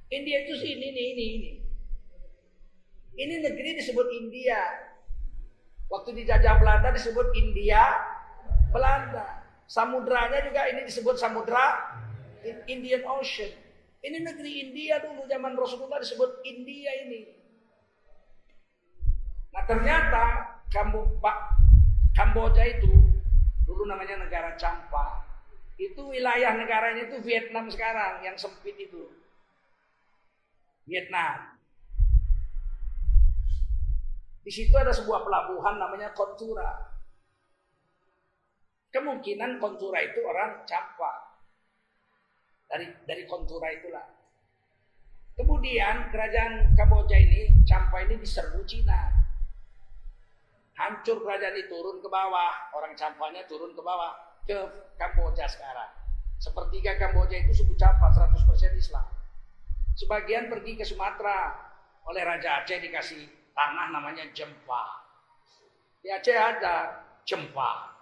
[0.08, 1.52] India itu sini, ini, ini, ini.
[3.18, 4.60] Ini negeri disebut India.
[5.88, 7.82] Waktu dijajah Belanda disebut India
[8.72, 9.44] Belanda.
[9.68, 11.92] Samudranya juga ini disebut samudra
[12.44, 13.50] Indian Ocean.
[13.98, 17.34] Ini negeri India dulu zaman Rasulullah disebut India ini.
[19.50, 20.24] Nah ternyata
[22.14, 22.90] Kamboja itu
[23.66, 25.26] dulu namanya negara Campa.
[25.78, 29.10] Itu wilayah negaranya itu Vietnam sekarang yang sempit itu.
[30.86, 31.58] Vietnam.
[34.46, 36.86] Di situ ada sebuah pelabuhan namanya Kontura.
[38.94, 41.27] Kemungkinan Kontura itu orang Campa.
[42.68, 44.04] Dari dari Kontura itulah.
[45.38, 49.06] Kemudian kerajaan Kamboja ini, Campa ini diserbu Cina.
[50.74, 54.58] Hancur kerajaan ini turun ke bawah, orang Campanya turun ke bawah ke
[54.98, 55.94] Kamboja sekarang.
[56.42, 58.34] Sepertiga Kamboja itu suku Campa 100%
[58.74, 59.06] Islam.
[59.94, 61.54] Sebagian pergi ke Sumatera
[62.06, 65.06] oleh Raja Aceh dikasih tanah namanya Jempa.
[66.02, 67.94] Di Aceh ada Jempa.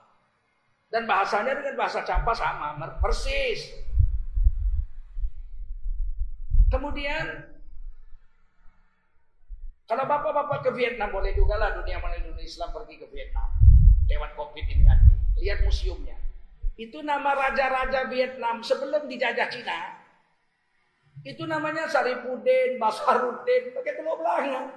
[0.89, 3.86] Dan bahasanya dengan bahasa Campa sama, persis.
[6.67, 7.27] Kemudian
[9.87, 13.47] kalau bapak-bapak ke Vietnam boleh juga lah dunia mana dunia Islam pergi ke Vietnam
[14.11, 15.15] lewat COVID ini nanti.
[15.39, 16.17] Lihat museumnya.
[16.75, 19.81] Itu nama raja-raja Vietnam sebelum dijajah Cina.
[21.25, 24.75] Itu namanya Saripudin, Basaruddin, pakai telur belanga.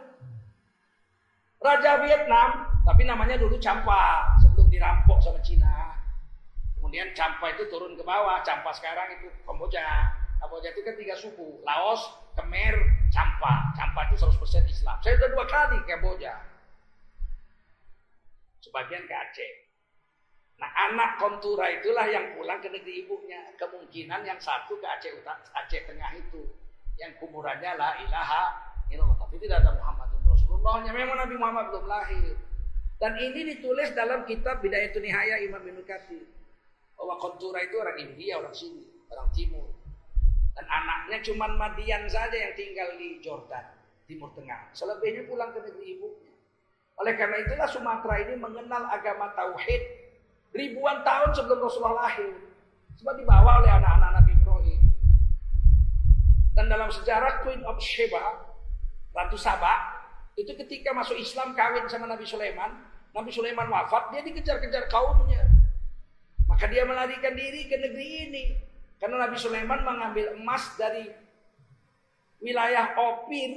[1.60, 2.50] Raja Vietnam,
[2.88, 6.00] tapi namanya dulu Campa sebelum dirampok sama Cina.
[6.80, 10.19] Kemudian Campa itu turun ke bawah, Campa sekarang itu Kamboja.
[10.40, 12.00] Kamboja itu kan tiga suku, Laos,
[12.40, 12.76] Khmer,
[13.12, 13.76] Campa.
[13.76, 14.96] Campa itu 100% Islam.
[15.04, 16.34] Saya sudah dua kali ke Kamboja.
[18.64, 19.52] Sebagian ke Aceh.
[20.60, 23.52] Nah anak kontura itulah yang pulang ke negeri ibunya.
[23.60, 26.44] Kemungkinan yang satu ke Aceh Utara, Aceh Tengah itu.
[27.00, 28.44] Yang kuburannya la ilaha
[28.92, 29.20] illallah.
[29.20, 30.92] Tapi tidak ada Muhammad Rasulullahnya.
[30.92, 32.36] Memang Nabi Muhammad belum lahir.
[33.00, 35.88] Dan ini ditulis dalam kitab Bidayatul Nihaya Imam Ibn.
[37.00, 39.79] Bahwa kontura itu orang India, orang sini, orang timur.
[40.60, 43.64] Dan anaknya cuma Madian saja yang tinggal di Jordan,
[44.04, 44.68] Timur Tengah.
[44.76, 46.36] Selebihnya pulang ke negeri ibunya.
[47.00, 49.80] Oleh karena itulah Sumatera ini mengenal agama Tauhid
[50.52, 52.36] ribuan tahun sebelum Rasulullah lahir.
[53.00, 54.82] Sebab dibawa oleh anak-anak Nabi Ibrahim.
[56.60, 58.44] Dan dalam sejarah Queen of Sheba,
[59.16, 59.96] Ratu Sabah,
[60.36, 62.84] itu ketika masuk Islam kawin sama Nabi Sulaiman,
[63.16, 65.48] Nabi Sulaiman wafat, dia dikejar-kejar kaumnya.
[66.52, 68.44] Maka dia melarikan diri ke negeri ini.
[69.00, 71.08] Karena Nabi Sulaiman mengambil emas dari
[72.44, 73.56] wilayah Opir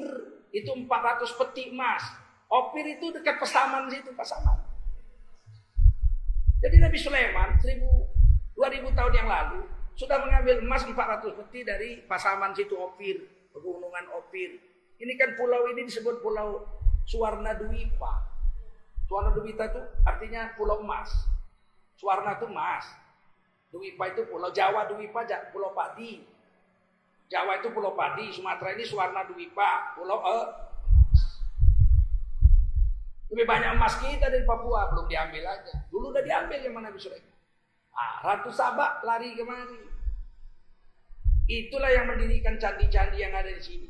[0.55, 2.03] itu 400 peti emas.
[2.47, 4.59] Opir itu dekat Pesaman situ, Pesaman.
[6.63, 8.23] Jadi Nabi Sulaiman 1000
[8.63, 9.67] 2000 tahun yang lalu
[9.99, 13.19] sudah mengambil emas 400 peti dari Pasaman situ Opir,
[13.51, 14.61] pegunungan Opir.
[15.03, 16.63] Ini kan pulau ini disebut pulau
[17.03, 18.31] Suwarna Dwipa.
[19.11, 21.11] Suwarna Dwipa itu artinya pulau emas.
[21.99, 22.87] Suwarna itu emas.
[23.73, 26.21] Dwipa itu pulau Jawa Dwipa, pulau padi.
[27.33, 30.47] Jawa itu pulau padi, Sumatera ini Suwarna Dwipa, pulau eh,
[33.33, 35.89] lebih banyak emas kita dari Papua, belum diambil aja.
[35.89, 37.09] Dulu udah diambil yang mana bisa
[37.97, 39.89] Ah, Ratu Sabak lari kemari.
[41.49, 43.89] Itulah yang mendirikan candi-candi yang ada di sini.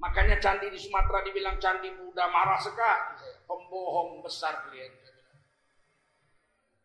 [0.00, 3.24] Makanya candi di Sumatera dibilang candi muda marah sekali.
[3.48, 4.92] Pembohong besar kalian.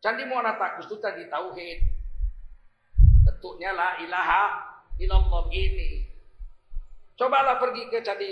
[0.00, 1.78] Candi Muara Takus itu tadi tauhid.
[3.24, 4.42] Bentuknya la ilaha
[5.00, 6.04] illallah ini.
[7.16, 8.30] Cobalah pergi ke candi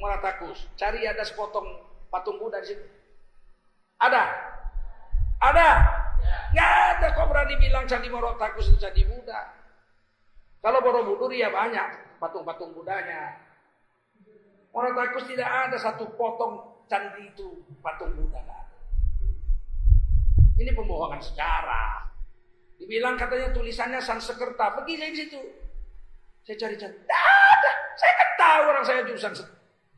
[0.00, 1.66] Muara Takus, cari ada sepotong
[2.08, 2.86] patung Buddha di situ.
[4.00, 4.24] Ada?
[5.42, 5.68] Ada?
[6.54, 9.54] Nggak ada kok berani bilang candi Muara Takus itu candi Buddha.
[10.58, 13.36] Kalau Borobudur ya banyak patung-patung Budanya.
[14.72, 18.67] Muara Takus tidak ada satu potong candi itu patung Buddha.
[20.58, 22.10] Ini pembohongan sejarah.
[22.78, 24.74] Dibilang katanya tulisannya Sanskerta.
[24.82, 25.40] Pergi saya di situ.
[26.42, 26.94] Saya cari-cari.
[27.06, 27.72] Ada.
[27.94, 29.34] Saya kan tahu orang saya jurusan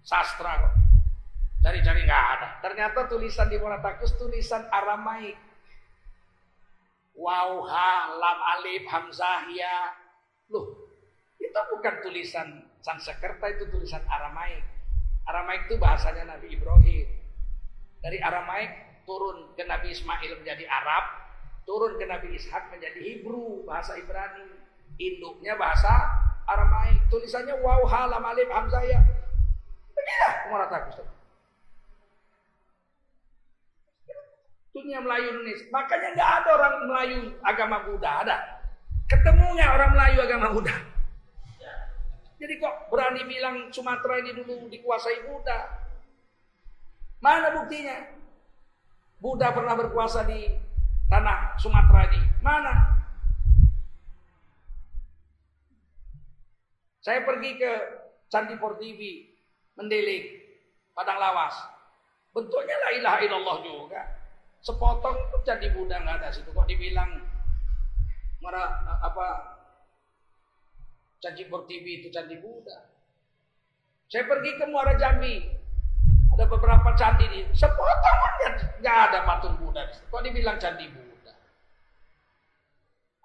[0.04, 0.72] sastra kok.
[1.60, 2.48] Cari-cari nggak ada.
[2.64, 5.36] Ternyata tulisan di Monatakus tulisan Aramaik.
[7.20, 9.92] Wow, ha, lam, alif, hamzah, ya.
[10.48, 10.88] Loh,
[11.36, 14.64] itu bukan tulisan Sanskerta, itu tulisan Aramaik.
[15.28, 17.08] Aramaik itu bahasanya Nabi Ibrahim.
[18.00, 21.04] Dari Aramaik turun ke Nabi Ismail menjadi Arab,
[21.66, 24.46] turun ke Nabi Ishak menjadi Hebrew, bahasa Ibrani.
[25.02, 25.90] Induknya bahasa
[26.46, 27.10] Aramaik.
[27.10, 29.02] Tulisannya wow, ha, lam, alif, hamzah, ya.
[29.90, 31.02] Beginilah Muara Takus.
[34.70, 35.66] Dunia Melayu Indonesia.
[35.74, 38.10] Makanya nggak ada orang Melayu agama Buddha.
[38.22, 38.36] Ada.
[39.10, 40.76] Ketemu nggak orang Melayu agama Buddha?
[42.40, 45.58] Jadi kok berani bilang Sumatera ini dulu dikuasai Buddha?
[47.20, 48.19] Mana buktinya?
[49.20, 50.48] Buddha pernah berkuasa di
[51.12, 52.20] tanah Sumatera ini.
[52.40, 52.74] Mana?
[57.04, 57.72] Saya pergi ke
[58.32, 59.28] Candi Portivi,
[59.76, 60.24] mendelik,
[60.96, 61.56] Padang Lawas.
[62.32, 64.02] Bentuknya la ilaha illallah juga.
[64.60, 66.52] Sepotong itu jadi Buddha nggak ada situ.
[66.52, 67.20] Kok dibilang
[68.40, 69.26] mara, apa
[71.20, 72.88] Candi Portivi itu candi Buddha.
[74.08, 75.44] Saya pergi ke Muara Jambi.
[76.30, 78.32] Ada beberapa candi di sepotong pun
[78.80, 79.82] nggak ada patung Buddha.
[79.90, 81.34] Kok dibilang candi Buddha?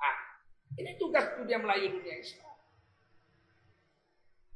[0.02, 0.16] Ah,
[0.76, 2.56] ini tugas dunia Melayu dunia Islam.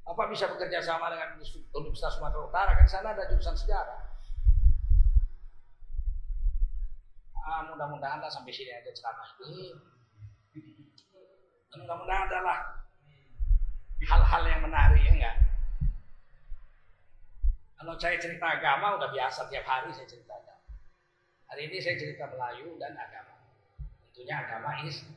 [0.10, 1.38] Apa bisa bekerja sama dengan
[1.78, 2.72] Universitas Sumatera Utara?
[2.74, 4.10] Kan sana ada jurusan sejarah.
[7.50, 9.74] Ah, mudah-mudahan lah sampai sini aja ceramah ini.
[11.78, 12.82] Mudah-mudahan adalah
[14.10, 15.49] hal-hal yang menarik ya enggak?
[17.80, 20.68] Kalau saya cerita agama udah biasa tiap hari saya cerita agama.
[21.48, 23.40] Hari ini saya cerita Melayu dan agama.
[24.04, 25.16] Tentunya agama Islam.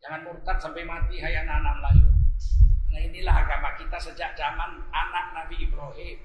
[0.00, 2.08] Jangan murtad sampai mati hai anak-anak Melayu.
[2.88, 6.16] Nah inilah agama kita sejak zaman anak Nabi Ibrahim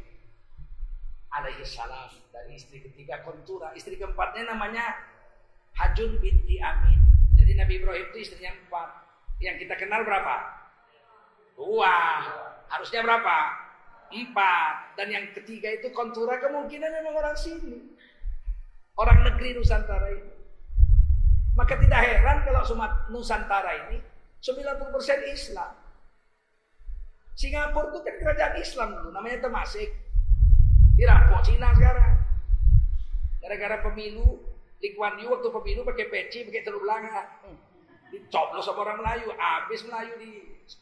[1.36, 3.76] alaihi salam dari istri ketiga Kontura.
[3.76, 5.04] Istri keempatnya namanya
[5.76, 7.04] Hajun binti Amin.
[7.36, 8.88] Jadi Nabi Ibrahim itu istrinya empat.
[9.44, 10.64] Yang kita kenal berapa?
[11.60, 12.24] Dua.
[12.72, 13.61] Harusnya berapa?
[14.12, 15.00] Empat.
[15.00, 17.96] Dan yang ketiga itu kontura kemungkinan memang orang sini.
[19.00, 20.34] Orang negeri Nusantara ini.
[21.56, 24.00] Maka tidak heran kalau Sumat Nusantara ini
[24.40, 25.72] 90% Islam.
[27.36, 29.90] Singapura itu kan kerajaan Islam dulu, namanya Temasek.
[31.00, 32.22] Dirampok Cina sekarang.
[33.42, 34.44] Gara-gara pemilu,
[34.78, 37.42] Lee Kuan Yew waktu pemilu pakai peci, pakai telur belanga.
[38.12, 40.32] Dicoblos sama orang Melayu, habis Melayu di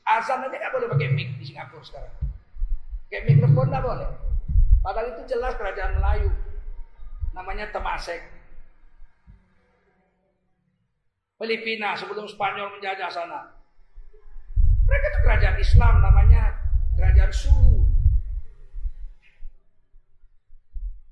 [0.03, 2.28] azan aja nggak boleh pakai mic di Singapura sekarang.
[3.09, 4.09] Kayak mikrofon nggak boleh.
[4.85, 6.29] Padahal itu jelas kerajaan Melayu.
[7.33, 8.21] Namanya Temasek.
[11.41, 13.49] Filipina sebelum Spanyol menjajah sana.
[14.85, 16.53] Mereka itu kerajaan Islam namanya
[16.97, 17.85] kerajaan Sulu.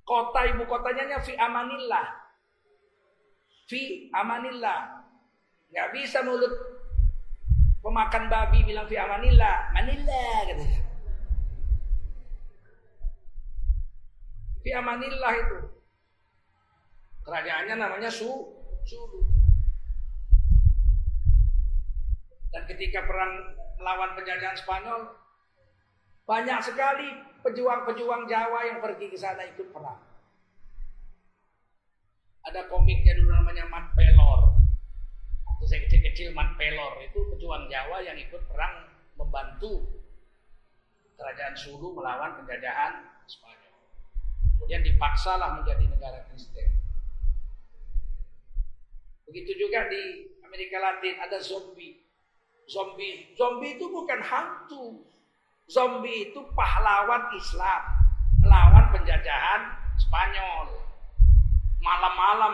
[0.08, 2.08] Kota ibu kotanya Fi Amanillah.
[3.68, 5.04] Fi Amanillah.
[5.68, 6.54] Nggak bisa mulut
[7.84, 9.72] pemakan babi bilang Fi Amanillah.
[9.76, 10.87] Manila katanya.
[14.68, 15.60] Fi amanillah itu.
[17.24, 18.28] Kerajaannya namanya Su,
[18.84, 19.24] Sulu.
[22.52, 25.08] Dan ketika perang melawan penjajahan Spanyol,
[26.28, 27.16] banyak sekali
[27.48, 30.04] pejuang-pejuang Jawa yang pergi ke sana ikut perang.
[32.44, 34.52] Ada komiknya dulu namanya Mat Pelor.
[35.48, 38.84] Waktu saya kecil-kecil Mat Pelor itu pejuang Jawa yang ikut perang
[39.16, 39.88] membantu
[41.16, 43.67] kerajaan Sulu melawan penjajahan Spanyol.
[44.58, 46.68] Kemudian dipaksalah menjadi negara Kristen.
[49.30, 52.02] Begitu juga di Amerika Latin ada zombie.
[52.68, 55.06] Zombie, zombie itu bukan hantu.
[55.68, 57.82] Zombie itu pahlawan Islam
[58.40, 59.62] melawan penjajahan
[60.00, 60.68] Spanyol.
[61.84, 62.54] Malam-malam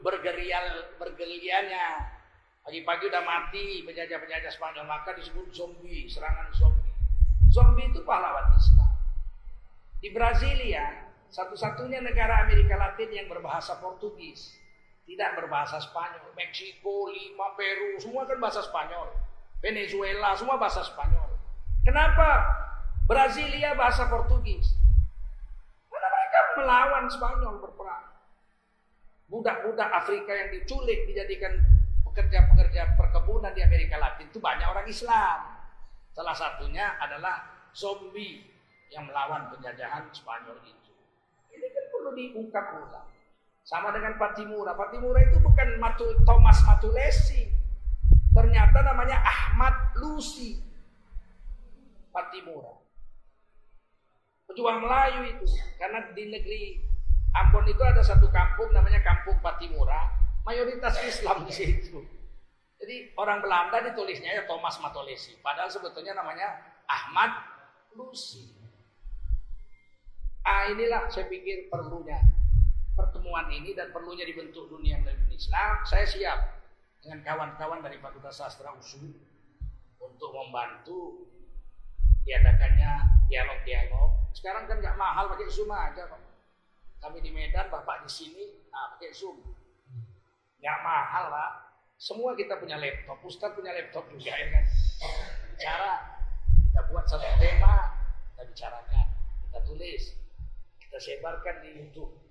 [0.00, 2.16] bergerial bergeliannya.
[2.64, 6.92] Pagi-pagi udah mati penjajah-penjajah Spanyol maka disebut zombie, serangan zombie.
[7.52, 8.92] Zombie itu pahlawan Islam.
[10.00, 11.03] Di Brasilia
[11.34, 14.54] satu-satunya negara Amerika Latin yang berbahasa Portugis.
[15.02, 16.30] Tidak berbahasa Spanyol.
[16.38, 19.10] Meksiko, Lima, Peru, semua kan bahasa Spanyol.
[19.58, 21.34] Venezuela, semua bahasa Spanyol.
[21.82, 22.46] Kenapa?
[23.10, 24.78] Brasilia bahasa Portugis.
[25.90, 28.06] Karena mereka melawan Spanyol berperang.
[29.26, 31.58] Budak-budak Afrika yang diculik dijadikan
[32.06, 35.38] pekerja-pekerja perkebunan di Amerika Latin itu banyak orang Islam.
[36.14, 38.46] Salah satunya adalah zombie
[38.94, 40.62] yang melawan penjajahan Spanyol.
[40.62, 40.83] Ini
[42.04, 43.08] perlu diungkap ulang.
[43.64, 44.76] Sama dengan Patimura.
[44.76, 47.48] Patimura itu bukan Matu, Thomas Matulesi.
[48.36, 50.60] Ternyata namanya Ahmad Lusi.
[52.12, 52.76] Patimura.
[54.52, 55.48] Pejuang Melayu itu.
[55.80, 56.62] Karena di negeri
[57.34, 60.12] Ambon itu ada satu kampung namanya Kampung Patimura.
[60.44, 62.04] Mayoritas Islam di situ.
[62.78, 65.40] Jadi orang Belanda ditulisnya ya Thomas Matulesi.
[65.40, 66.52] Padahal sebetulnya namanya
[66.84, 67.32] Ahmad
[67.96, 68.53] Lusi.
[70.44, 72.20] Ah inilah saya pikir perlunya
[72.94, 75.80] pertemuan ini dan perlunya dibentuk dunia Muslim Islam.
[75.88, 76.38] Saya siap
[77.00, 79.02] dengan kawan-kawan dari Fakultas Sastra USU
[80.00, 81.28] untuk membantu
[82.24, 84.32] diadakannya dialog-dialog.
[84.32, 86.22] Sekarang kan nggak mahal pakai Zoom aja kok.
[87.00, 89.36] Kami di Medan, Bapak di sini, nah pakai Zoom.
[90.60, 91.50] Nggak mahal lah.
[92.00, 94.64] Semua kita punya laptop, Ustaz punya laptop juga ya kan.
[95.60, 95.92] Cara
[96.68, 97.96] kita buat satu tema,
[98.34, 99.06] kita bicarakan,
[99.46, 100.02] kita tulis,
[100.94, 102.22] kita sebarkan di YouTube.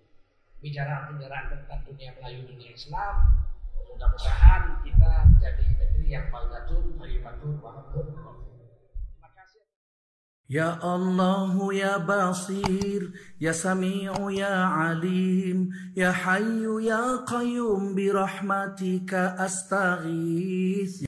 [0.63, 3.43] Bicara-bicara tentang dunia Melayu dunia Islam.
[3.91, 5.11] Mudah-mudahan kita
[5.43, 7.83] jadi negeri yang baldatun thayyibatun wa
[10.47, 21.03] Ya Allah ya Basir Ya Sami'u ya Alim Ya Hayyu ya Qayyum Birahmatika astaghith